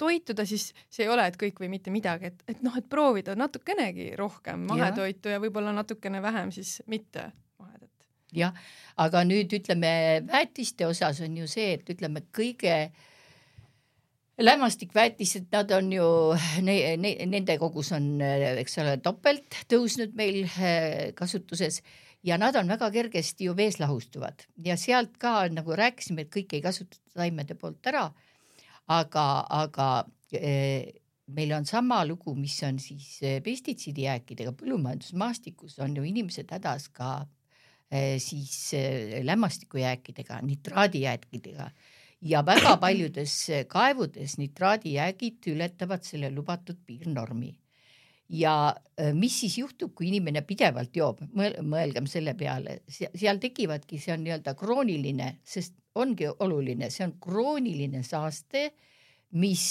[0.00, 3.36] toituda, siis see ei ole, et kõik või mitte midagi, et, et noh, et proovida
[3.38, 7.28] natukenegi rohkem mahetoitu ja, ja võib-olla natukene vähem siis mitte
[7.60, 7.89] mahedat.
[8.36, 8.56] Jah,
[9.00, 9.92] aga nüüd ütleme
[10.28, 12.90] väetiste osas on ju see, et ütleme kõige
[14.40, 16.06] lämmastikväetised, nad on ju
[16.64, 21.82] ne, ne, nende kogus on, eks ole, topelt tõusnud meil eh, kasutuses
[22.24, 26.58] ja nad on väga kergesti ju vees lahustuvad ja sealt ka nagu rääkisime, et kõike
[26.58, 28.08] ei kasutata taimede poolt ära
[28.90, 29.26] aga,
[29.62, 29.88] aga
[30.32, 31.00] eh,
[31.30, 37.20] meil on sama lugu, mis on siis eh, pestitsiidijääkidega põllumajandusmaastikus on ju inimesed hädas ka
[38.18, 38.72] siis
[39.26, 41.70] lämmastikujääkidega, nitraadijääkidega.
[42.20, 43.32] Ja väga paljudes
[43.68, 47.56] kaevudes nitraadijäägid ületavad selle lubatud piirnormi.
[48.28, 48.76] ja
[49.14, 54.54] mis siis juhtub, kui inimene pidevalt joob, mõelgem selle peale, seal tekivadki, see on nii-öelda
[54.54, 58.68] krooniline, sest ongi oluline, see on krooniline saaste,
[59.40, 59.64] mis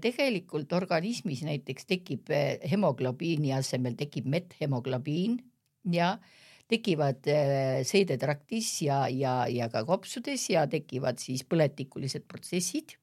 [0.00, 2.32] tegelikult organismis näiteks tekib
[2.70, 5.38] hemoglobiini asemel tekib methemoglobiin
[5.92, 6.16] ja
[6.70, 12.96] tekivad eh, seedetraktis ja, ja, ja ka kopsudes ja tekivad siis põletikulised protsessid.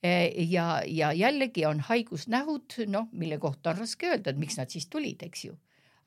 [0.00, 4.86] ja, ja jällegi on haigusnähud, noh, mille kohta on raske öelda, et miks nad siis
[4.88, 5.58] tulid, eks ju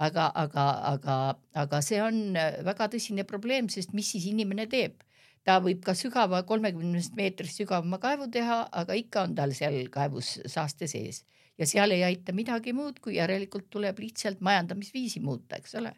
[0.02, 1.18] aga, aga, aga,
[1.54, 2.34] aga see on
[2.66, 4.98] väga tõsine probleem, sest mis siis inimene teeb
[5.44, 10.38] ta võib ka sügava, kolmekümnest meetrist sügavama kaevu teha, aga ikka on tal seal kaevus
[10.48, 11.24] saaste sees
[11.60, 15.94] ja seal ei aita midagi muud, kui järelikult tuleb lihtsalt majandamisviisi muuta, eks ole.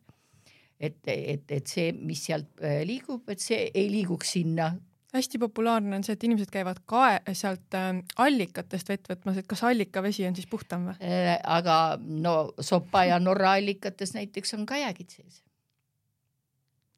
[0.80, 4.74] Et, et, et see, mis sealt äh, liigub, et see ei liiguks sinna
[5.16, 9.64] hästi populaarne on see, et inimesed käivad kae sealt äh, allikatest vett võtmas, et kas
[9.64, 11.00] allikavesi on siis puhtam või?
[11.00, 15.46] Äh, aga no Sopa ja Norra allikates näiteks on ka jäägid sees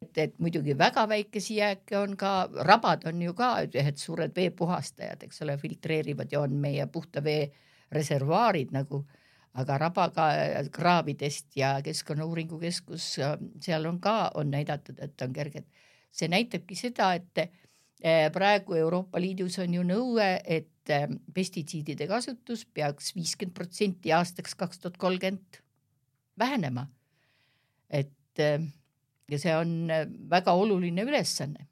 [0.02, 5.24] et, et muidugi väga väikesi jääke on ka, rabad on ju ka ühed suured veepuhastajad,
[5.28, 7.48] eks ole, filtreerivad ja on meie puhta vee
[7.92, 9.04] reservuaarid nagu,
[9.58, 10.28] aga rabaga
[10.74, 13.16] kraavidest ja Keskkonnauuringu Keskus,
[13.64, 15.66] seal on ka, on näidatud, et on kerged.
[16.12, 17.42] see näitabki seda, et
[18.02, 20.94] eh, praegu Euroopa Liidus on ju nõue, et
[21.34, 25.60] pestitsiidide kasutus peaks viiskümmend protsenti aastaks kaks tuhat kolmkümmend
[26.40, 26.88] vähenema.
[27.90, 28.40] et
[29.32, 31.68] ja see on äh, väga oluline ülesanne.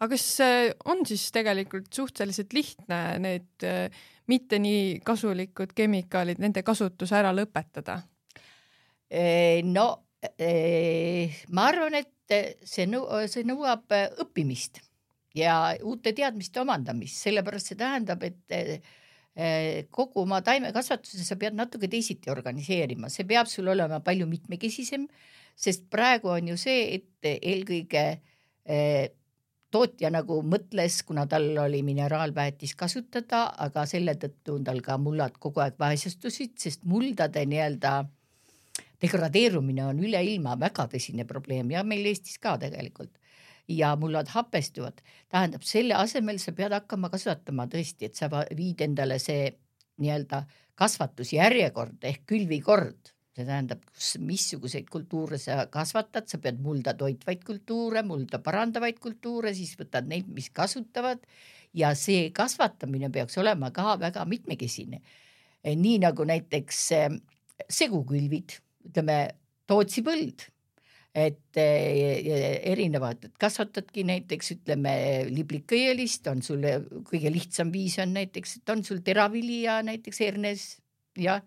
[0.00, 3.88] aga kas äh, on siis tegelikult suhteliselt lihtne need äh,
[4.30, 8.00] mitte nii kasulikud kemikaalid, nende kasutus ära lõpetada?
[9.66, 9.86] no
[11.50, 13.90] ma arvan, et see nõu-, see nõuab
[14.22, 14.78] õppimist
[15.34, 22.30] ja uute teadmiste omandamist, sellepärast see tähendab, et kogu oma taimekasvatuse sa pead natuke teisiti
[22.30, 25.08] organiseerima, see peab sul olema palju mitmekesisem
[25.60, 28.04] sest praegu on ju see, et eelkõige
[28.64, 29.10] eh,
[29.70, 35.62] tootja nagu mõtles, kuna tal oli mineraalväetis kasutada, aga selle tõttu tal ka mullad kogu
[35.64, 37.94] aeg vaesustusid, sest muldade nii-öelda
[39.00, 43.12] degradeerumine on üle ilma väga tõsine probleem ja meil Eestis ka tegelikult.
[43.70, 44.96] ja mullad hapestuvad,
[45.30, 48.26] tähendab selle asemel sa pead hakkama kasvatama tõesti, et sa
[48.58, 49.44] viid endale see
[50.02, 50.40] nii-öelda
[50.74, 58.04] kasvatusjärjekord ehk külvikord see tähendab, kus, missuguseid kultuure sa kasvatad, sa pead mulda toitvaid kultuure,
[58.06, 61.24] mulda parandavaid kultuure, siis võtad neid, mis kasutavad
[61.76, 65.00] ja see kasvatamine peaks olema ka väga mitmekesine.
[65.64, 67.10] nii nagu näiteks eh,
[67.68, 68.56] segukülvid,
[68.88, 69.18] ütleme
[69.70, 70.42] Tootsi põld,
[71.14, 74.94] et eh, erinevad, et kasvatadki näiteks ütleme
[75.30, 76.64] liblikõielist, on sul
[77.06, 80.64] kõige lihtsam viis on näiteks, et on sul teravili ja näiteks hernes
[81.18, 81.40] ja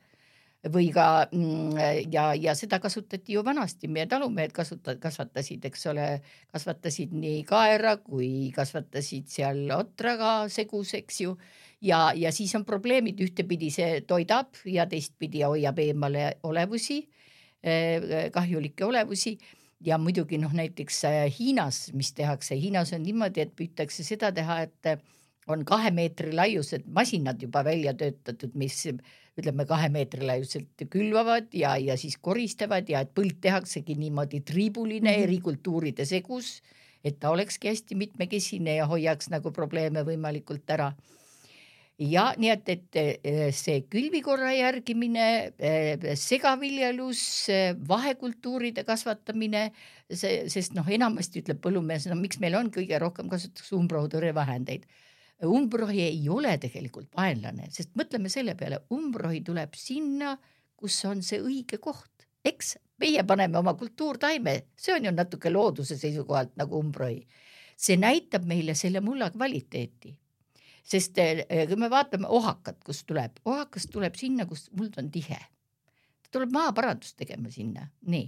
[0.72, 6.08] või ka mm, ja, ja seda kasutati ju vanasti, meie talumehed kasuta-, kasvatasid, eks ole,
[6.54, 11.36] kasvatasid nii kaera kui kasvatasid seal otraga segus, eks ju.
[11.82, 17.02] ja, ja siis on probleemid, ühtepidi see toidab ja teistpidi hoiab eemale olevusi,
[17.64, 19.38] eh, kahjulikke olevusi.
[19.84, 24.62] Ja muidugi noh, näiteks eh, Hiinas, mis tehakse, Hiinas on niimoodi, et püütakse seda teha,
[24.64, 24.94] et
[25.52, 28.78] on kahe meetri laiused masinad juba välja töötatud, mis
[29.40, 35.10] ütleme kahe meetri laiuselt külvavad ja, ja siis koristavad ja et põld tehaksegi niimoodi triibuline
[35.10, 35.24] mm -hmm.
[35.24, 36.62] eri kultuuride segus.
[37.04, 40.94] et ta olekski hästi mitmekesine ja hoiaks nagu probleeme võimalikult ära
[42.00, 45.28] ja nii et, et eh, see külvikorra järgimine,
[45.58, 47.24] eh, segaviljelus,
[47.88, 49.72] vahekultuuride kasvatamine,
[50.10, 54.88] see, sest noh, enamasti ütleb põllumees, no miks meil on kõige rohkem kasutatakse umbrohutõrjevahendeid.
[55.50, 60.38] Umbrohi ei ole tegelikult vaenlane, sest mõtleme selle peale, umbrohi tuleb sinna,
[60.76, 65.98] kus on see õige koht, eks meie paneme oma kultuurtaime, see on ju natuke looduse
[66.00, 67.26] seisukohalt nagu umbrohi.
[67.78, 70.14] see näitab meile selle mulla kvaliteeti
[70.84, 75.40] sest eh, kui me vaatame ohakat, kust tuleb, ohakas tuleb sinna, kus muld on tihe.
[75.40, 78.28] ta tuleb maaparandust tegema sinna, nii.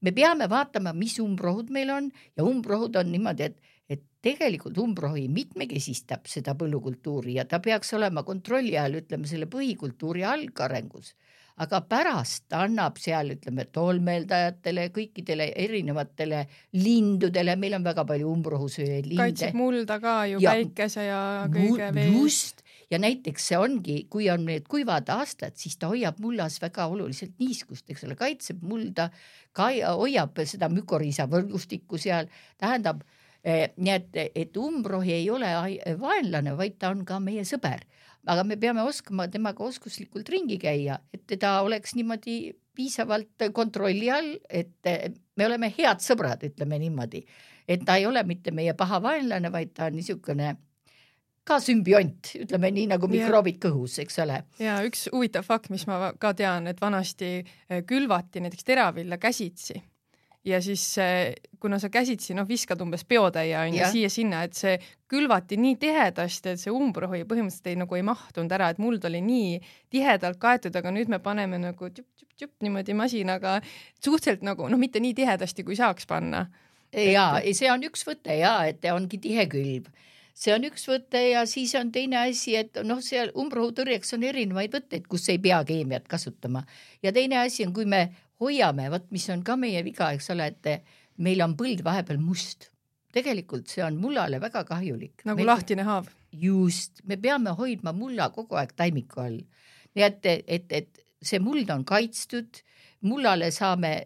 [0.00, 5.26] me peame vaatama, mis umbrohud meil on ja umbrohud on niimoodi, et, et tegelikult umbrohi
[5.28, 11.14] mitmekesistab seda põllukultuuri ja ta peaks olema kontrolli all, ütleme selle põhikultuuri algarengus
[11.62, 16.42] aga pärast annab seal, ütleme, tolmeldajatele, kõikidele erinevatele
[16.80, 19.22] lindudele, meil on väga palju umbrohusööjaid linde.
[19.22, 21.22] kaitseb mulda ka ju ja, päikese ja
[21.52, 22.18] kõige veel.
[22.18, 26.88] just, ja näiteks see ongi, kui on need kuivad aastad, siis ta hoiab mullas väga
[26.90, 29.12] oluliselt niiskust, eks ole, kaitseb mulda,
[29.54, 32.26] ka hoiab seda mükoriisa võrgustikku seal,
[32.58, 33.06] tähendab
[33.44, 35.50] nii et, et umbrohi ei ole
[36.00, 37.84] vaenlane, vaid ta on ka meie sõber
[38.26, 44.34] aga me peame oskama temaga oskuslikult ringi käia, et teda oleks niimoodi piisavalt kontrolli all,
[44.48, 44.92] et
[45.36, 47.24] me oleme head sõbrad, ütleme niimoodi.
[47.68, 50.56] et ta ei ole mitte meie paha vaenlane, vaid ta on niisugune
[51.44, 54.42] ka sümbiont, ütleme nii nagu mikroobid kõhus, eks ole.
[54.58, 57.44] ja üks huvitav fakt, mis ma ka tean, et vanasti
[57.86, 59.82] külvati näiteks teravilja käsitsi
[60.44, 60.96] ja siis
[61.60, 64.74] kuna sa käsitsi noh, viskad umbes peotäie onju siia-sinna, et see
[65.08, 69.22] külvati nii tihedasti, et see umbrohi põhimõtteliselt ei nagu ei mahtunud ära, et muld oli
[69.24, 69.54] nii
[69.94, 75.14] tihedalt kaetud, aga nüüd me paneme nagu tšup-tšup-tšup niimoodi masinaga suhteliselt nagu noh, mitte nii
[75.16, 76.46] tihedasti, kui saaks panna.
[76.92, 77.56] ja et...
[77.56, 79.88] see on üks võte ja et ongi tihe külv.
[80.34, 84.72] See on üks võte ja siis on teine asi, et noh, seal umbrohutõrjeks on erinevaid
[84.74, 86.64] võtteid, kus ei pea keemiat kasutama.
[87.06, 88.08] Ja teine asi on, kui me
[88.44, 90.86] hoiame, vot mis on ka meie viga, eks ole, et
[91.24, 92.70] meil on põld vahepeal must.
[93.14, 95.22] tegelikult see on mullale väga kahjulik.
[95.24, 95.46] nagu meil...
[95.46, 96.08] lahtine haav.
[96.32, 99.40] just, me peame hoidma mulla kogu aeg taimiku all.
[99.94, 102.60] nii et, et, et see muld on kaitstud,
[103.04, 104.02] mullale saame,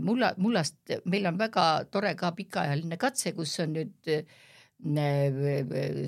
[0.00, 4.12] mulla, mullast, meil on väga tore ka pikaajaline katse, kus on nüüd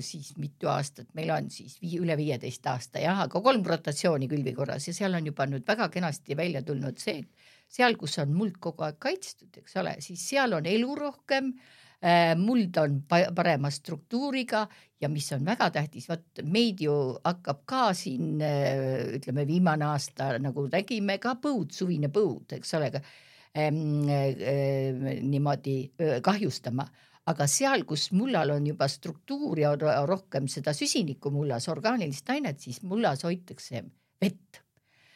[0.03, 4.53] siis mitu aastat, meil on siis vii, üle viieteist aasta jah, aga kolm rotatsiooni külvi
[4.53, 8.33] korras ja seal on juba nüüd väga kenasti välja tulnud see, et seal, kus on
[8.35, 11.53] muld kogu aeg kaitstud, eks ole, siis seal on elu rohkem
[12.01, 12.35] äh,.
[12.37, 14.65] muld on parema struktuuriga
[15.01, 16.93] ja mis on väga tähtis, vot meid ju
[17.23, 22.91] hakkab ka siin äh, ütleme, viimane aasta nagu nägime ka põud, suvine põud, eks ole
[22.93, 26.87] ähm,, äh, niimoodi äh, kahjustama
[27.31, 29.73] aga seal, kus mullal on juba struktuur ja
[30.05, 33.81] rohkem seda süsinikku mullas, orgaanilist ainet, siis mullas hoitakse
[34.21, 34.64] vett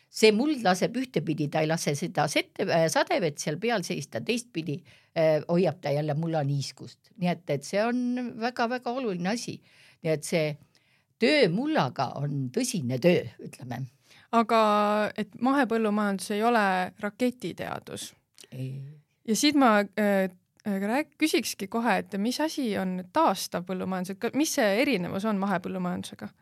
[0.09, 4.79] see muld laseb ühtepidi, ta ei lase seda sette, äh, sadevett seal peal seista, teistpidi
[4.79, 9.59] äh, hoiab ta jälle mulla niiskust, nii et, et see on väga-väga oluline asi.
[10.03, 10.49] nii et see
[11.19, 13.83] töö mullaga on tõsine töö, ütleme.
[14.31, 14.59] aga
[15.17, 16.65] et mahepõllumajandus ei ole
[16.99, 18.13] raketiteadus.
[18.49, 20.29] ja siit ma äh,
[20.65, 26.33] rääk-, küsikski kohe, et mis asi on taastav põllumajandus, et mis see erinevus on mahepõllumajandusega?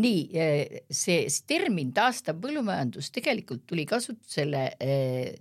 [0.00, 5.34] Nii eh, see termin taastav põllumajandus tegelikult tuli kasutusele eh,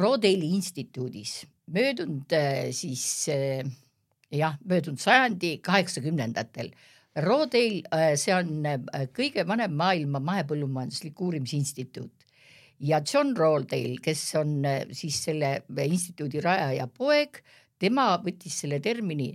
[0.00, 1.40] Rodeli instituudis
[1.74, 6.70] möödunud eh, siis jah, möödunud sajandi kaheksakümnendatel.
[7.20, 8.62] Rodale, see on
[9.16, 12.26] kõige vanem maailma mahepõllumajanduslik uurimisinstituut
[12.86, 14.62] ja John Rodale, kes on
[14.94, 15.56] siis selle
[15.90, 17.42] instituudi rajaja poeg,
[17.82, 19.32] tema võttis selle termini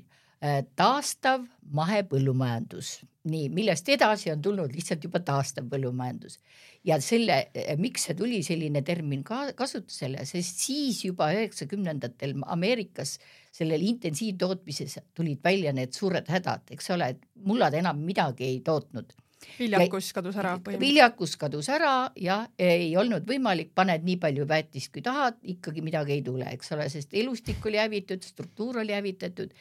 [0.75, 2.99] taastav mahepõllumajandus.
[3.25, 6.37] Nii, millest edasi on tulnud lihtsalt juba taastav põllumajandus.
[6.85, 7.39] Ja selle,
[7.81, 13.15] miks see tuli selline termin ka kasutusele, sest siis juba üheksakümnendatel Ameerikas
[13.55, 19.15] sellel intensiivtootmises tulid välja need suured hädad, eks ole, et mullad enam midagi ei tootnud.
[19.59, 20.53] Viljakus kadus ära.
[20.79, 26.17] viljakus kadus ära ja ei olnud võimalik, paned nii palju väetist, kui tahad, ikkagi midagi
[26.17, 29.53] ei tule, eks ole, sest elustik oli hävitud, struktuur oli hävitatud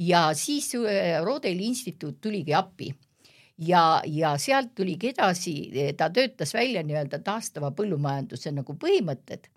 [0.00, 2.90] ja siis äh, Rodeli instituut tuligi appi
[3.60, 5.54] ja, ja sealt tuligi edasi,
[5.96, 9.50] ta töötas välja nii-öelda taastava põllumajanduse nagu põhimõtted.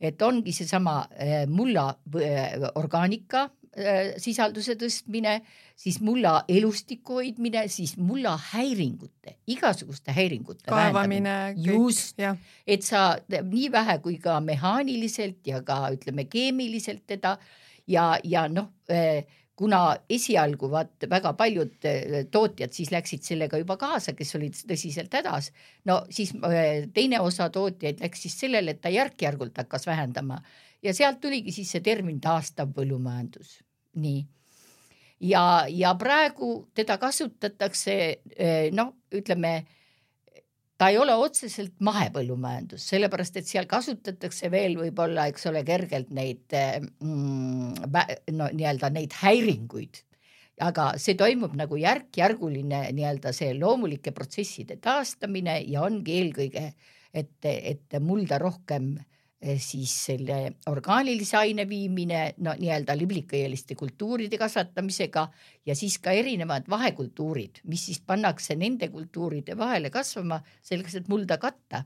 [0.00, 1.88] et ongi seesama eh, mulla
[2.74, 3.48] orgaanika
[4.18, 5.40] sisalduse tõstmine,
[5.76, 11.54] siis mulla elustiku hoidmine, siis mulla häiringute, igasuguste häiringute kaevamine.
[11.56, 12.16] just,
[12.66, 17.36] et sa nii vähe kui ka mehaaniliselt ja ka ütleme keemiliselt teda
[17.86, 18.72] ja, ja noh
[19.58, 19.80] kuna
[20.10, 21.86] esialgu vaat väga paljud
[22.30, 25.50] tootjad siis läksid sellega juba kaasa, kes olid tõsiselt hädas,
[25.88, 26.30] no siis
[26.94, 30.38] teine osa tootjaid läks siis sellele, et ta järk-järgult hakkas vähendama.
[30.82, 33.56] Ja sealt tuligi siis see termin taastav põllumajandus,
[33.98, 34.20] nii.
[35.26, 37.96] Ja, ja praegu teda kasutatakse
[38.78, 39.56] noh, ütleme
[40.78, 46.54] ta ei ole otseselt mahepõllumajandus, sellepärast et seal kasutatakse veel võib-olla, eks ole, kergelt neid
[46.54, 47.88] mm,
[48.38, 50.04] no nii-öelda neid häiringuid.
[50.58, 56.64] aga see toimub nagu järk-järguline nii-öelda see loomulike protsesside taastamine ja ongi eelkõige,
[57.14, 65.22] et, et mulda rohkem äh, siis selle orgaanilise aine viimine no nii-öelda liblikõieliste kultuuride kasvatamisega
[65.66, 71.38] ja siis ka erinevad vahekultuurid, mis siis pannakse nende kultuuride vahele kasvama selleks, et mulda
[71.38, 71.84] katta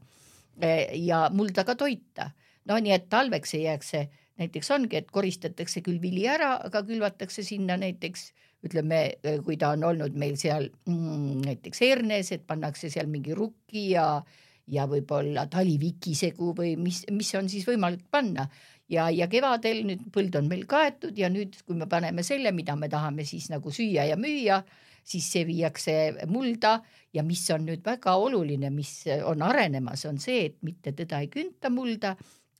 [0.63, 2.31] eh, ja mulda ka toita.
[2.65, 4.07] no nii, et talveks ei jääks see,
[4.41, 8.31] näiteks ongi, et koristatakse küll vili ära, aga külvatakse sinna näiteks
[8.65, 13.37] ütleme, eh, kui ta on olnud meil seal mm, näiteks hernes, et pannakse seal mingi
[13.37, 14.41] rukki ja äh,
[14.71, 18.47] ja võib-olla talivikisegu või mis, mis on siis võimalik panna.
[18.93, 22.77] Ja, ja kevadel nüüd põld on meil kaetud ja nüüd, kui me paneme selle, mida
[22.77, 24.61] me tahame siis nagu süüa ja müüa,
[25.05, 26.81] siis see viiakse mulda.
[27.13, 31.29] Ja mis on nüüd väga oluline, mis on arenemas, on see, et mitte teda ei
[31.33, 32.15] künta mulda,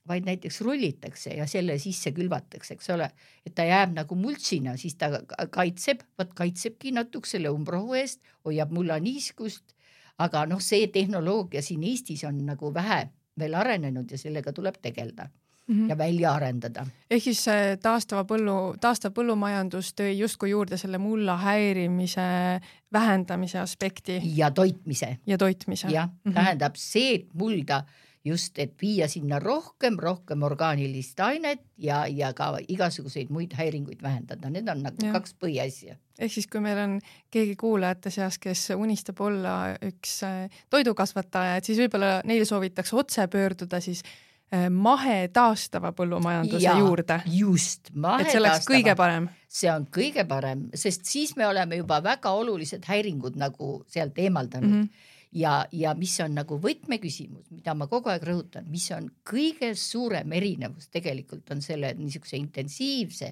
[0.07, 3.07] vaid näiteks rullitakse ja selle sisse külvatakse, eks ole,
[3.47, 5.09] et ta jääb nagu multsina, siis ta
[5.53, 9.72] kaitseb, vot kaitsebki natuke selle umbrohu eest, hoiab mulla niiskust
[10.17, 13.07] aga noh, see tehnoloogia siin Eestis on nagu vähe
[13.39, 15.25] veel arenenud ja sellega tuleb tegeleda
[15.67, 15.89] mm -hmm.
[15.89, 16.85] ja välja arendada.
[17.09, 17.45] ehk siis
[17.81, 22.61] taastava põllu, taastav põllumajandus tõi justkui juurde selle mulla häirimise
[22.93, 24.21] vähendamise aspekti.
[24.35, 25.17] ja toitmise.
[25.25, 25.87] ja toitmise.
[25.87, 27.85] jah mm -hmm., tähendab see, et mulda äh,
[28.25, 34.51] just, et viia sinna rohkem, rohkem orgaanilist ainet ja, ja ka igasuguseid muid häiringuid vähendada,
[34.53, 35.11] need on nagu ja.
[35.15, 35.97] kaks põhiasja.
[36.19, 36.97] ehk siis, kui meil on
[37.33, 43.27] keegi kuulajate seas, kes unistab olla üks äh, toidukasvataja, et siis võib-olla neile soovitakse otse
[43.27, 47.21] pöörduda siis äh, mahe taastava põllumajanduse ja, juurde.
[47.27, 48.77] just, mahe et see oleks taastava.
[48.77, 49.31] kõige parem.
[49.47, 54.69] see on kõige parem, sest siis me oleme juba väga olulised häiringud nagu sealt eemaldanud
[54.69, 54.85] mm.
[54.85, 59.73] -hmm ja, ja mis on nagu võtmeküsimus, mida ma kogu aeg rõhutan, mis on kõige
[59.79, 63.31] suurem erinevus tegelikult on selle niisuguse intensiivse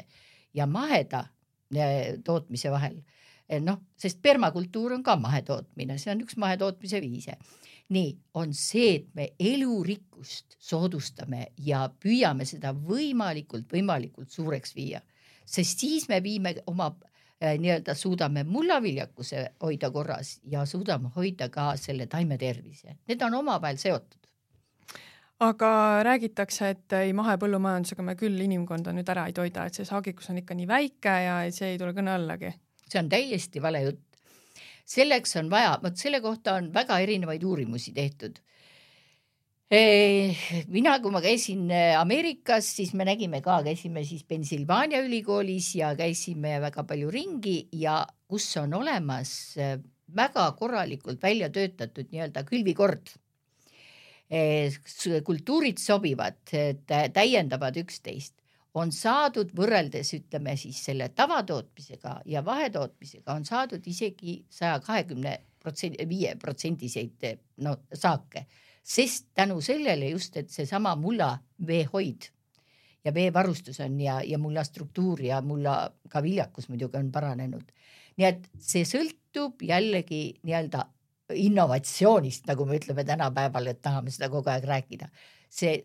[0.58, 1.26] ja maheda
[1.76, 3.02] eh, tootmise vahel.
[3.48, 7.38] Eh, noh, sest permakultuur on ka mahetootmine, see on üks mahetootmise viise.
[7.92, 15.02] nii, on see, et me elurikkust soodustame ja püüame seda võimalikult, võimalikult suureks viia,
[15.44, 16.88] sest siis me viime oma
[17.42, 23.80] nii-öelda suudame mullaviljakuse hoida korras ja suudame hoida ka selle taime tervise, need on omavahel
[23.82, 24.22] seotud
[25.42, 25.72] aga
[26.06, 30.42] räägitakse, et ei mahepõllumajandusega me küll inimkonda nüüd ära ei toida, et see saagikus on
[30.42, 32.54] ikka nii väike ja see ei tule kõne allagi.
[32.88, 34.06] see on täiesti vale jutt.
[34.86, 38.38] selleks on vaja, vot selle kohta on väga erinevaid uurimusi tehtud
[39.72, 45.94] mina, kui ma käisin äh, Ameerikas, siis me nägime ka, käisime siis Pennsylvania ülikoolis ja
[45.96, 49.78] käisime väga palju ringi ja kus on olemas äh,
[50.16, 53.16] väga korralikult välja töötatud nii-öelda külvikord.
[55.24, 56.38] kultuurid sobivad,
[57.14, 58.34] täiendavad üksteist,
[58.80, 66.08] on saadud võrreldes ütleme siis selle tavatootmisega ja vahetootmisega on saadud isegi saja kahekümne protsendi,
[66.08, 68.46] viie protsendiseid no saake
[68.84, 71.36] sest tänu sellele just, et seesama mulla
[71.68, 72.32] veehoid
[73.06, 77.72] ja veevarustus on ja, ja mulla struktuur ja mulla ka viljakus muidugi on paranenud.
[78.18, 80.86] nii et see sõltub jällegi nii-öelda
[81.32, 85.08] innovatsioonist, nagu me ütleme tänapäeval, et tahame seda kogu aeg rääkida.
[85.52, 85.84] see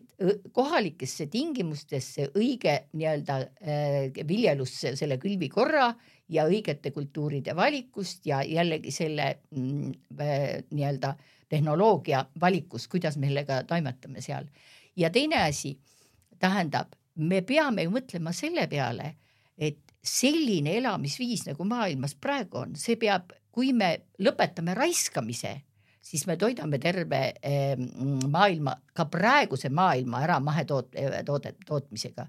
[0.55, 5.89] kohalikesse tingimustesse õige nii-öelda äh, viljelus selle külvikorra
[6.29, 9.91] ja õigete kultuuride valikust ja jällegi selle mm,
[10.21, 14.45] äh, nii-öelda äh, tehnoloogia valikus, kuidas me sellega toimetame seal.
[14.95, 15.77] ja teine asi
[16.39, 19.15] tähendab, me peame ju mõtlema selle peale,
[19.57, 25.53] et selline elamisviis nagu maailmas praegu on, see peab, kui me lõpetame raiskamise,
[26.01, 27.73] siis me toidame terve eh,
[28.29, 30.93] maailma, ka praeguse maailma ära mahetoot-,
[31.25, 32.27] toodet, tootmisega.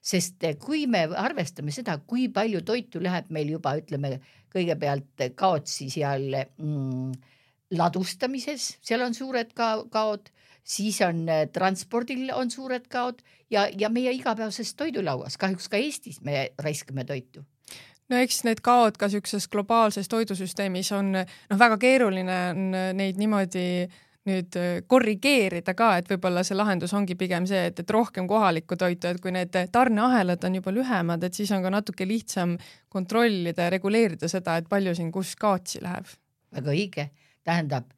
[0.00, 4.14] sest kui me arvestame seda, kui palju toitu läheb meil juba, ütleme
[4.50, 7.12] kõigepealt kaotsi seal mm,
[7.76, 10.30] ladustamises, seal on suured ka kaod,
[10.64, 16.20] siis on äh, transpordil on suured kaod ja, ja meie igapäevases toidulauas, kahjuks ka Eestis
[16.26, 17.44] me raiskame toitu
[18.10, 23.66] no eks need kaod ka siukses globaalses toidusüsteemis on noh, väga keeruline on neid niimoodi
[24.28, 28.76] nüüd äh, korrigeerida ka, et võib-olla see lahendus ongi pigem see, et, et rohkem kohalikku
[28.76, 32.56] toitu, et kui need tarneahelad on juba lühemad, et siis on ka natuke lihtsam
[32.92, 36.12] kontrollida ja reguleerida seda, et palju siin kus kaotsi läheb.
[36.50, 37.08] väga õige,
[37.50, 37.90] tähendab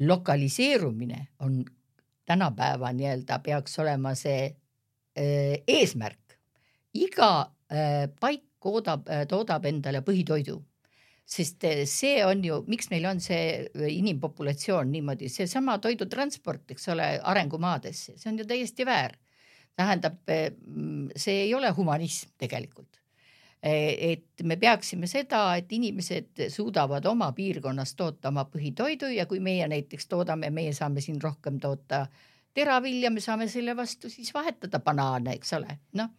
[0.00, 1.64] lokaliseerumine on
[2.26, 6.38] tänapäeva nii-öelda peaks olema see äh, eesmärk.
[6.94, 7.30] iga
[7.72, 10.56] äh, paik toodab, toodab endale põhitoidu
[11.26, 18.14] sest see on ju, miks meil on see inimpopulatsioon niimoodi, seesama toidutransport, eks ole, arengumaadesse,
[18.14, 19.16] see on ju täiesti väär.
[19.76, 22.96] tähendab, mm, see ei ole humanism tegelikult.
[23.66, 29.66] Et me peaksime seda, et inimesed suudavad oma piirkonnas toota oma põhitoidu ja kui meie
[29.68, 32.06] näiteks toodame, meie saame siin rohkem toota
[32.54, 36.14] teravilja, me saame selle vastu siis vahetada banaane, eks ole, noh.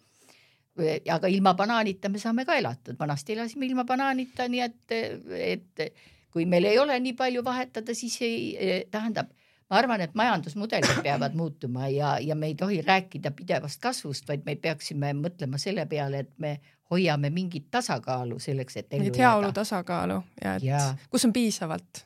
[1.09, 4.97] Aga ilma banaanita me saame ka elatud, vanasti elasime ilma banaanita, nii et,
[5.37, 5.85] et
[6.33, 9.31] kui meil ei ole nii palju vahetada, siis ei, tähendab,
[9.69, 14.45] ma arvan, et majandusmudelid peavad muutuma ja, ja me ei tohi rääkida pidevast kasvust, vaid
[14.45, 16.57] me peaksime mõtlema selle peale, et me
[16.91, 19.23] hoiame mingit tasakaalu selleks, et ellu jääda.
[19.23, 20.83] heaolu tasakaalu ja et ja.
[21.11, 22.03] kus on piisavalt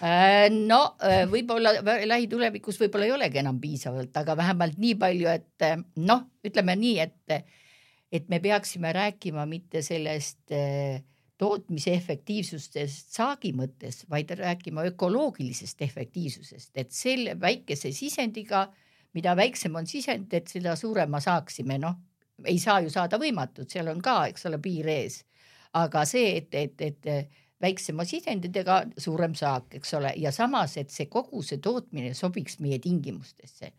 [0.00, 5.68] äh, no äh, võib-olla lähitulevikus võib-olla ei olegi enam piisavalt, aga vähemalt nii palju, et
[6.00, 7.42] noh, ütleme nii, et
[8.12, 11.00] et me peaksime rääkima mitte sellest eh,
[11.42, 18.68] tootmise efektiivsustest saagi mõttes, vaid rääkima ökoloogilisest efektiivsusest, et selle väikese sisendiga,
[19.16, 21.98] mida väiksem on sisend, et seda suurema saaksime, noh,
[22.46, 25.22] ei saa ju saada võimatut, seal on ka, eks ole, piir ees.
[25.72, 27.06] aga see, et, et, et
[27.62, 32.78] väiksema sisenditega suurem saak, eks ole, ja samas, et see kogu see tootmine sobiks meie
[32.78, 33.72] tingimustesse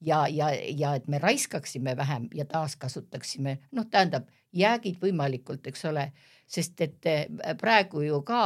[0.00, 6.10] ja, ja, ja et me raiskaksime vähem ja taaskasutaksime, noh, tähendab jäägid võimalikult, eks ole,
[6.48, 7.26] sest et eh,
[7.60, 8.42] praegu ju ka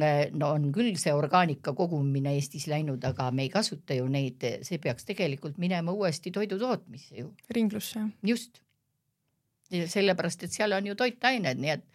[0.00, 4.44] eh, no on küll see orgaanika kogumine Eestis läinud, aga me ei kasuta ju neid,
[4.66, 7.32] see peaks tegelikult minema uuesti toidu tootmisse ju.
[7.50, 8.08] ringlusse.
[8.22, 8.60] just.
[9.70, 11.86] sellepärast, et seal on ju toitained, nii et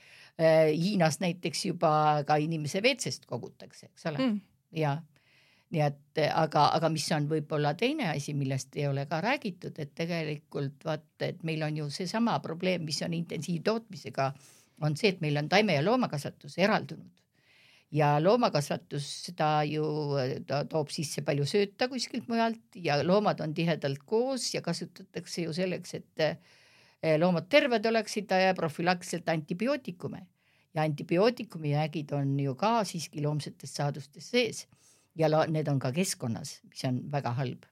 [0.42, 1.92] äh, Hiinas näiteks juba
[2.28, 4.42] ka inimese WC-st kogutakse, eks ole mm.,
[4.80, 4.98] ja
[5.70, 9.92] nii et aga, aga mis on võib-olla teine asi, millest ei ole ka räägitud, et
[9.96, 14.32] tegelikult vaat, et meil on ju seesama probleem, mis on intensiivtootmisega,
[14.82, 17.12] on see, et meil on taime- ja loomakasvatus eraldunud.
[17.92, 19.84] Ja loomakasvatus, seda ju
[20.48, 25.54] ta toob sisse palju sööta kuskilt mujalt ja loomad on tihedalt koos ja kasutatakse ju
[25.54, 26.26] selleks, et
[27.02, 30.22] eh, loomad terved oleksid ja profülakselt antibiootikume
[30.76, 34.68] ja antibiootikumi jäägid on ju ka siiski loomsetes saadustes sees
[35.16, 37.66] ja need on ka keskkonnas, mis on väga halb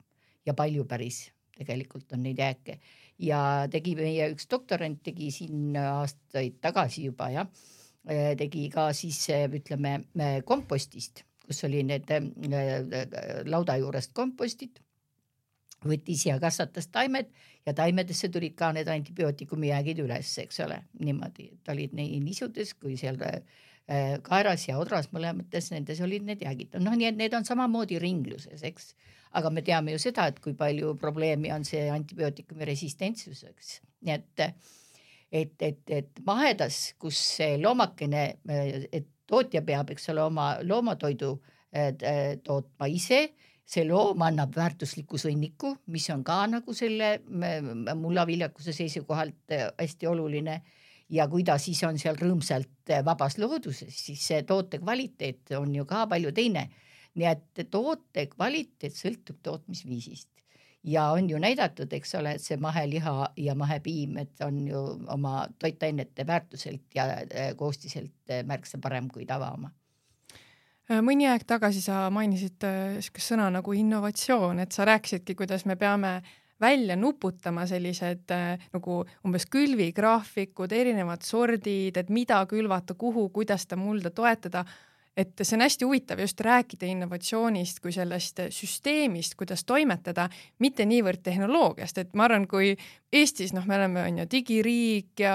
[0.46, 1.28] ja palju päris
[1.58, 2.80] tegelikult on neid jääke
[3.20, 3.42] ja
[3.72, 7.48] tegi meie üks doktorant tegi siin aastaid tagasi juba jah,
[8.38, 10.00] tegi ka siis ütleme
[10.46, 12.12] kompostist, kus oli need
[13.50, 14.82] lauda juurest kompostid,
[15.88, 17.30] võttis ja kasvatas taimed
[17.66, 22.74] ja taimedesse tulid ka need antibiootikumi jäägid üles, eks ole, niimoodi, et olid nii nisudes
[22.78, 23.42] kui seal Äh,
[24.28, 28.64] kaeras ja odras mõlemates nendes olid need jäägid, noh, nii et need on samamoodi ringluses,
[28.68, 28.90] eks.
[29.40, 34.18] aga me teame ju seda, et kui palju probleemi on see antibiootikumi resistentsus, eks, nii
[34.18, 34.44] et
[35.32, 38.24] et, et, et mahedas, kus see loomakene,
[38.92, 41.34] et tootja peab, eks ole, oma loomatoidu
[41.76, 41.92] äh,
[42.44, 43.28] tootma ise,
[43.68, 50.62] see loom annab väärtusliku sõnniku, mis on ka nagu selle mullaviljakuse seisukohalt äh, hästi oluline
[51.10, 55.76] ja kui ta siis on seal rõõmsalt eh, vabas looduses, siis see toote kvaliteet on
[55.76, 56.70] ju ka palju teine.
[57.18, 60.30] nii et toote kvaliteet sõltub tootmisviisist
[60.84, 65.48] ja on ju näidatud, eks ole, et see maheliha ja mahepiim, et on ju oma
[65.60, 69.74] toitainete väärtuselt ja eh, koostiselt eh, märksa parem kui tava oma
[71.04, 76.22] mõni aeg tagasi sa mainisid niisugust sõna nagu innovatsioon, et sa rääkisidki, kuidas me peame
[76.62, 83.80] välja nuputama sellised äh, nagu umbes külvigraafikud, erinevad sordid, et mida külvata, kuhu, kuidas seda
[83.80, 84.66] mulda toetada.
[85.18, 90.28] Et see on hästi huvitav just rääkida innovatsioonist kui sellest süsteemist, kuidas toimetada,
[90.62, 92.76] mitte niivõrd tehnoloogiast, et ma arvan, kui
[93.08, 95.34] Eestis noh, me oleme on ju digiriik ja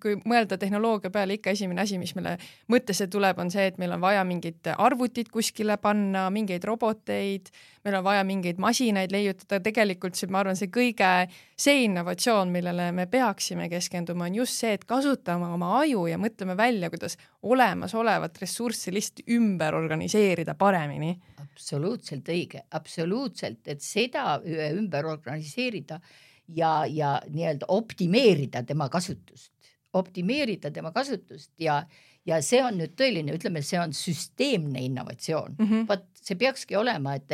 [0.00, 2.38] kui mõelda tehnoloogia peale, ikka esimene asi, mis meile
[2.72, 7.50] mõttesse tuleb, on see, et meil on vaja mingit arvutit kuskile panna, mingeid roboteid,
[7.84, 11.10] meil on vaja mingeid masinaid leiutada, tegelikult see, ma arvan, see kõige,
[11.52, 16.56] see innovatsioon, millele me peaksime keskenduma, on just see, et kasutame oma aju ja mõtleme
[16.56, 21.18] välja, kuidas olemasolevat ressurssi lihtsalt ümber organiseerida paremini.
[21.44, 24.38] absoluutselt õige, absoluutselt, et seda
[24.72, 26.00] ümber organiseerida
[26.56, 29.52] ja, ja nii-öelda optimeerida tema kasutust,
[29.92, 31.82] optimeerida tema kasutust ja,
[32.26, 35.58] ja see on nüüd tõeline, ütleme, see on süsteemne innovatsioon.
[35.58, 35.86] Mm -hmm..
[35.88, 37.32] vot see peakski olema, et,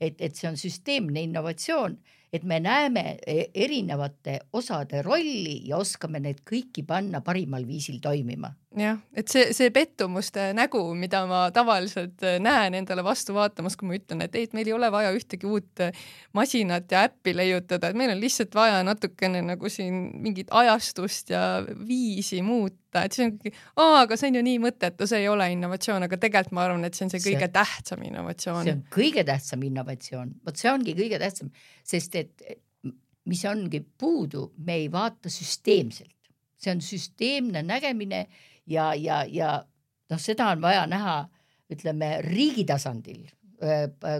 [0.00, 1.98] et, et see on süsteemne innovatsioon,
[2.32, 8.54] et me näeme e-, erinevate osade rolli ja oskame need kõiki panna parimal viisil toimima
[8.78, 13.88] jah, et see, see pettumuste nägu, mida ma tavaliselt äh, näen endale vastu vaatamas, kui
[13.88, 15.94] ma ütlen, et ei, et meil ei ole vaja ühtegi uut äh,
[16.36, 21.44] masinat ja äppi leiutada, et meil on lihtsalt vaja natukene nagu siin mingit ajastust ja
[21.86, 25.48] viisi muuta, et see ongi, aa, aga see on ju nii mõttetu, see ei ole
[25.54, 28.62] innovatsioon, aga tegelikult ma arvan, et see on see kõige see, tähtsam innovatsioon.
[28.66, 31.52] see on kõige tähtsam innovatsioon, vot see ongi kõige tähtsam,
[31.86, 32.48] sest et
[33.30, 36.10] mis ongi puudu, me ei vaata süsteemselt,
[36.60, 38.24] see on süsteemne nägemine
[38.66, 39.64] ja, ja, ja
[40.10, 41.16] noh, seda on vaja näha,
[41.72, 43.24] ütleme riigi tasandil,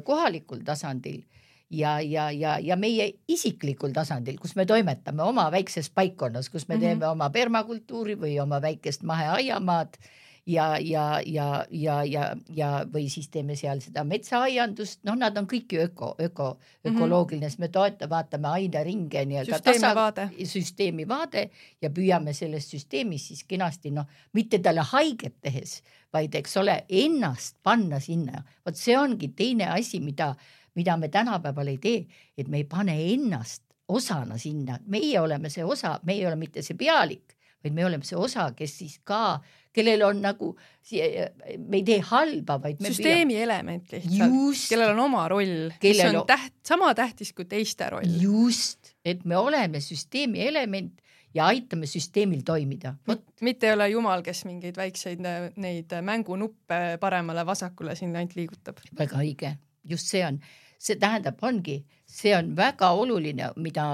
[0.05, 1.23] kohalikul tasandil
[1.71, 6.75] ja, ja, ja, ja meie isiklikul tasandil, kus me toimetame oma väikses paikkonnas, kus me
[6.75, 6.87] mm -hmm.
[6.87, 9.99] teeme oma permakultuuri või oma väikest maheaiamaad
[10.47, 15.47] ja, ja, ja, ja, ja, ja või siis teeme seal seda metsaaiandust, noh, nad on
[15.49, 16.49] kõik ju öko, öko,
[16.85, 16.93] mhm.
[16.93, 21.49] ökoloogiline, sest me toetame, vaatame aineringe nii-öelda vaade, süsteemi vaade
[21.83, 25.79] ja püüame selles süsteemis siis kenasti noh, mitte talle haiget tehes,
[26.13, 28.45] vaid eks ole, ennast panna sinna.
[28.67, 30.35] vot see ongi teine asi, mida,
[30.75, 32.05] mida me tänapäeval ei tee,
[32.37, 36.63] et me ei pane ennast osana sinna, meie oleme see osa, meie ei ole mitte
[36.63, 37.34] see pealik,
[37.65, 39.41] vaid me oleme see osa, kes siis ka
[39.75, 40.51] kellel on nagu,
[40.95, 43.47] me ei tee halba, vaid süsteemi püüame...
[43.47, 48.19] element lihtsalt, kellel on oma roll, mis on täht, sama tähtis kui teiste roll.
[48.23, 51.01] just, et me oleme süsteemi element
[51.35, 52.95] ja aitame süsteemil toimida.
[53.43, 55.25] mitte ei ole jumal, kes mingeid väikseid
[55.57, 58.79] neid mängunuppe paremale-vasakule siin ainult liigutab.
[58.99, 59.57] väga õige,
[59.91, 60.39] just see on,
[60.79, 63.89] see tähendab, ongi, see on väga oluline, mida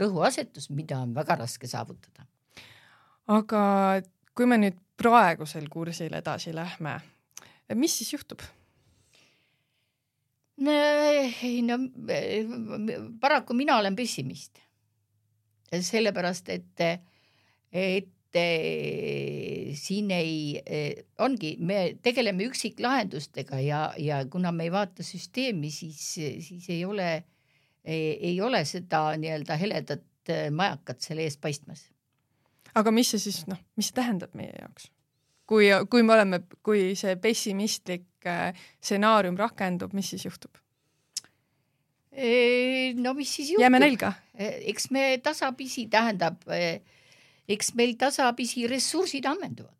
[0.00, 2.27] rõhuasetus, mida on väga raske saavutada.
[3.28, 3.62] Aga
[4.36, 6.98] kui me nüüd praegusel kursil edasi lähme,
[7.78, 8.42] mis siis juhtub?
[10.58, 11.76] ei no
[13.20, 14.58] paraku mina olen pessimist.
[15.70, 16.80] sellepärast, et,
[17.72, 18.38] et
[19.78, 20.62] siin ei,
[21.22, 27.24] ongi, me tegeleme üksiklahendustega ja, ja kuna me ei vaata süsteemi, siis, siis ei ole,
[27.84, 31.86] ei ole seda nii-öelda heledat majakat selle ees paistmas
[32.74, 34.90] aga mis see siis noh, mis see tähendab meie jaoks?
[35.48, 38.52] kui, kui me oleme, kui see pessimistlik äh,
[38.82, 40.60] stsenaarium rakendub, mis siis juhtub?
[42.98, 43.62] no mis siis juhtub?
[43.62, 44.12] jääme nälga?
[44.38, 46.42] eks me tasapisi, tähendab,
[47.48, 49.74] eks meil tasapisi ressursid ammenduvad.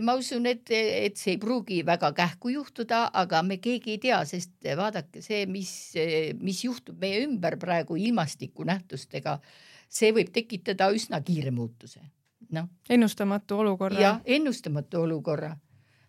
[0.00, 4.22] ma usun, et, et see ei pruugi väga kähku juhtuda, aga me keegi ei tea,
[4.24, 5.92] sest vaadake see, mis,
[6.40, 9.36] mis juhtub meie ümber praegu ilmastikunähtustega
[9.90, 12.00] see võib tekitada üsna kiire muutuse.
[12.50, 12.68] noh.
[12.88, 14.00] ennustamatu olukorra.
[14.00, 15.56] jah, ennustamatu olukorra.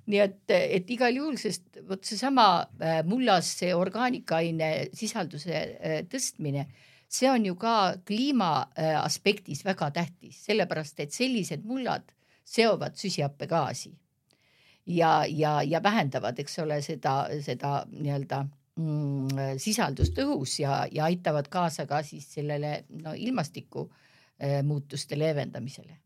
[0.06, 2.48] nii et, et igal juhul, sest vot seesama
[2.82, 6.66] äh, mullas see orgaanikaaine sisalduse äh, tõstmine,
[7.08, 7.76] see on ju ka
[8.06, 12.14] kliima äh, aspektis väga tähtis, sellepärast et sellised mullad
[12.44, 13.94] seovad süsihappegaasi
[14.86, 18.46] ja, ja, ja vähendavad, eks ole, seda, seda nii-öelda
[18.80, 24.62] mm, sisaldust õhus ja, ja aitavad kaasa ka siis sellele no ilmastiku äh,
[25.16, 25.98] leevendamisele.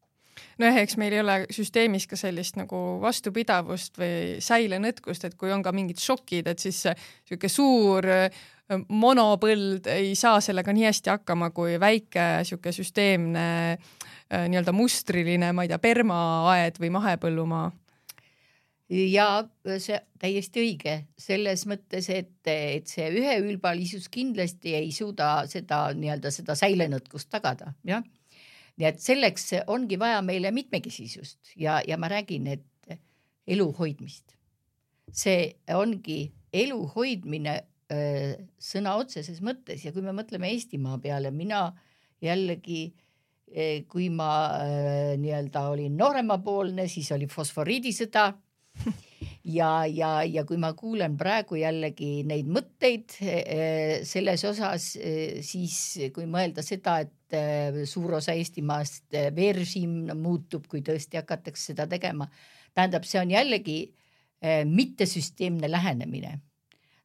[0.59, 5.63] Nojah, eks meil ei ole süsteemis ka sellist nagu vastupidavust või säilenõtkust, et kui on
[5.63, 8.43] ka mingid šokid, et siis niisugune suur äh,
[8.89, 15.65] monopõld ei saa sellega nii hästi hakkama kui väike niisugune süsteemne äh, nii-öelda mustriline, ma
[15.65, 17.69] ei tea, permaaed või mahepõllumaa
[18.89, 19.27] ja
[19.81, 26.55] see täiesti õige selles mõttes, et, et see üheülbalisus kindlasti ei suuda seda nii-öelda seda
[26.57, 28.03] säilenõtkust tagada, jah.
[28.77, 32.99] nii et selleks ongi vaja meile mitmekesisust ja, ja ma räägin, et
[33.47, 34.35] elu hoidmist.
[35.11, 37.59] see ongi elu hoidmine
[37.91, 41.71] öö, sõna otseses mõttes ja kui me mõtleme Eestimaa peale, mina
[42.21, 42.93] jällegi
[43.87, 44.29] kui ma
[45.21, 48.25] nii-öelda olin nooremapoolne, siis oli fosforiidisõda
[49.45, 55.77] ja, ja, ja kui ma kuulen praegu jällegi neid mõtteid eh, selles osas, eh, siis
[56.15, 62.27] kui mõelda seda, et eh, suur osa Eestimaast veerežiim muutub, kui tõesti hakatakse seda tegema,
[62.73, 63.79] tähendab, see on jällegi
[64.45, 66.35] mittesüsteemne lähenemine.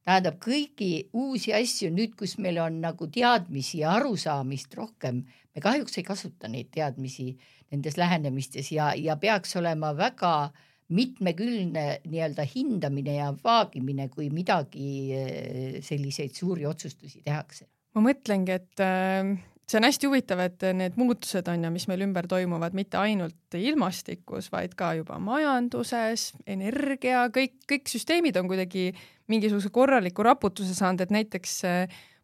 [0.05, 5.23] Tähendab kõiki uusi asju nüüd, kus meil on nagu teadmisi ja arusaamist rohkem,
[5.55, 7.31] me kahjuks ei kasuta neid teadmisi
[7.71, 14.89] nendes lähenemistes ja, ja peaks olema väga äh, mitmekülgne nii-öelda hindamine ja vaagimine, kui midagi
[15.15, 17.67] eh, selliseid suuri otsustusi tehakse.
[17.95, 19.31] ma mõtlengi, et äh,
[19.67, 23.57] see on hästi huvitav, et need muutused on ju, mis meil ümber toimuvad, mitte ainult
[23.57, 28.91] ilmastikus, vaid ka juba majanduses, energia, kõik, kõik süsteemid on kuidagi
[29.31, 31.59] mingisuguse korraliku raputuse saanud, et näiteks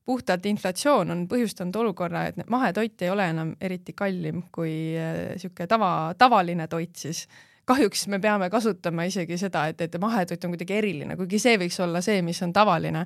[0.07, 5.91] puhtalt inflatsioon on põhjustanud olukorra, et mahetoit ei ole enam eriti kallim kui niisugune tava,
[6.19, 7.26] tavaline toit siis
[7.68, 11.80] kahjuks me peame kasutama isegi seda, et, et mahetoit on kuidagi eriline, kuigi see võiks
[11.84, 13.06] olla see, mis on tavaline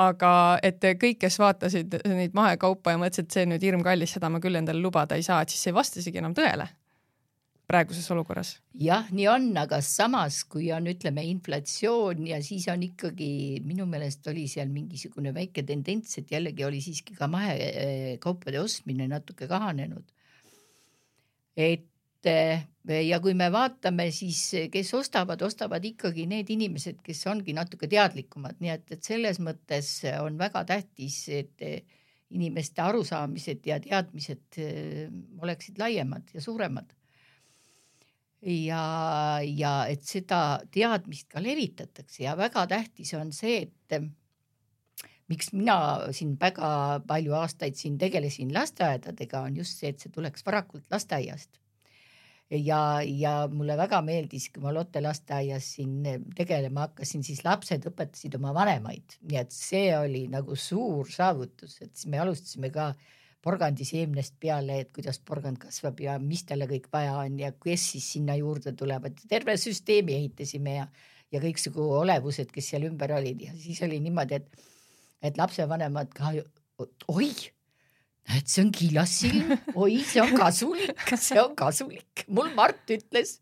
[0.00, 0.30] aga
[0.66, 4.40] et kõik, kes vaatasid neid mahekaupa ja mõtlesid, et see on nüüd hirmkallis, seda ma
[4.42, 6.66] küll endale lubada ei saa, et siis see ei vasta isegi enam tõele
[7.70, 8.50] praeguses olukorras.
[8.76, 14.26] jah, nii on, aga samas, kui on, ütleme, inflatsioon ja siis on ikkagi minu meelest
[14.28, 20.04] oli seal mingisugune väike tendents, et jällegi oli siiski ka mahekaupade ostmine natuke kahanenud.
[21.56, 21.88] et
[22.28, 24.40] ja kui me vaatame, siis
[24.72, 29.90] kes ostavad, ostavad ikkagi need inimesed, kes ongi natuke teadlikumad, nii et, et selles mõttes
[30.20, 31.64] on väga tähtis, et
[32.34, 35.08] inimeste arusaamised ja teadmised eh,
[35.42, 36.92] oleksid laiemad ja suuremad.
[38.44, 44.02] ja, ja et seda teadmist ka levitatakse ja väga tähtis on see, et
[45.32, 45.76] miks mina
[46.12, 51.56] siin väga palju aastaid siin tegelesin lasteaedadega, on just see, et see tuleks varakult lasteaiast
[52.50, 56.04] ja, ja mulle väga meeldis, kui ma Lotte lasteaias siin
[56.36, 61.94] tegelema hakkasin, siis lapsed õpetasid oma vanemaid, nii et see oli nagu suur saavutus, et
[61.94, 62.92] siis me alustasime ka
[63.44, 68.06] porgandiseemnest peale, et kuidas porgand kasvab ja mis talle kõik vaja on ja kes siis
[68.16, 69.18] sinna juurde tulevad.
[69.28, 70.86] terve süsteemi ehitasime ja,
[71.32, 74.64] ja kõiksugu olevused, kes seal ümber olid ja siis oli niimoodi, et,
[75.28, 76.32] et lapsevanemad ka,
[77.12, 77.28] oi
[78.32, 83.40] et see on kilasilm, oi, see on kasulik, see on kasulik, mul Mart ütles.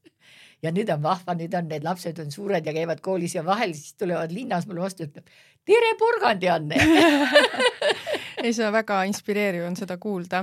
[0.63, 3.75] ja nüüd on vahva, nüüd on need lapsed on suured ja käivad koolis ja vahel
[3.75, 5.27] siis tulevad linnas mulle vastu, ütleb
[5.67, 6.79] tere, Porgandi Anne
[8.43, 10.43] ei, see on väga inspireeriv on seda kuulda.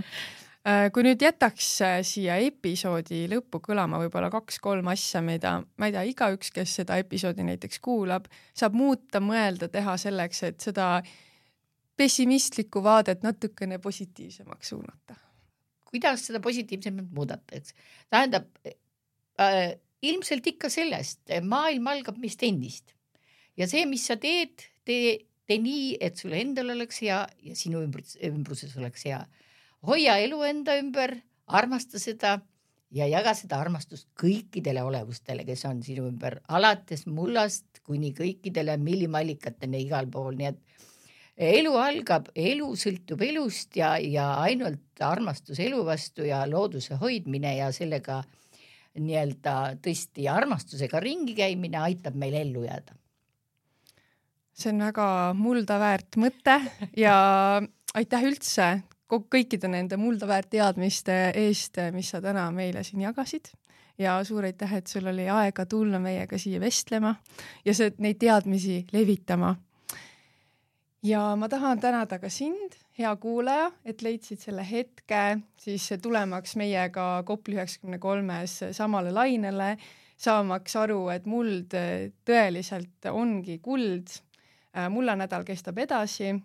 [0.68, 5.96] Äh, kui nüüd jätaks äh, siia episoodi lõppu kõlama võib-olla kaks-kolm asja, mida ma ei
[5.96, 10.90] tea, igaüks, kes seda episoodi näiteks kuulab, saab muuta, mõelda, teha selleks, et seda
[12.00, 15.16] pessimistlikku vaadet natukene positiivsemaks suunata.
[15.90, 17.74] kuidas seda positiivsemalt muudata, eks
[18.10, 22.94] tähendab äh, ilmselt ikka sellest, maailm algab meist endist
[23.60, 25.18] ja see, mis sa teed, tee,
[25.48, 29.24] tee nii, et sul endal oleks hea ja sinu ümbrus, ümbruses oleks hea.
[29.88, 31.18] hoia elu enda ümber,
[31.48, 32.38] armasta seda
[32.96, 39.84] ja jaga seda armastust kõikidele olevustele, kes on sinu ümber, alates mullast kuni kõikidele millimallikateni
[39.86, 40.88] igal pool, nii et
[41.40, 47.70] elu algab, elu sõltub elust ja, ja ainult armastus elu vastu ja looduse hoidmine ja
[47.76, 48.20] sellega
[49.00, 52.98] nii-öelda tõesti armastusega ringi käimine aitab meil ellu jääda.
[54.60, 55.08] see on väga
[55.40, 56.58] mulda väärt mõte
[56.98, 57.16] ja
[57.96, 58.68] aitäh üldse
[59.10, 63.54] kõikide nende mulda väärt teadmiste eest, mis sa täna meile siin jagasid
[63.98, 67.16] ja suur aitäh, et sul oli aega tulla meiega siia vestlema
[67.66, 69.56] ja see, neid teadmisi levitama
[71.04, 77.24] ja ma tahan tänada ka sind, hea kuulaja, et leidsid selle hetke siis tulemaks meiega
[77.26, 79.76] Kopli üheksakümne kolmes samale lainele,
[80.20, 81.76] saamaks aru, et muld
[82.28, 84.20] tõeliselt ongi kuld.
[84.90, 86.36] mullanädal kestab edasi.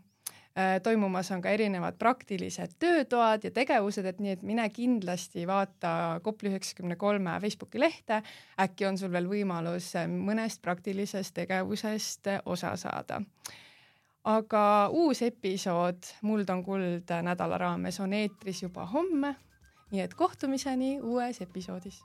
[0.83, 6.49] toimumas on ka erinevad praktilised töötoad ja tegevused, et nii et mine kindlasti vaata Kopli
[6.49, 8.23] üheksakümne kolme Facebooki lehte.
[8.61, 13.21] äkki on sul veel võimalus mõnest praktilisest tegevusest osa saada
[14.25, 19.37] aga uus episood Muld on kuld nädala raames on eetris juba homme.
[19.91, 22.03] nii et kohtumiseni uues episoodis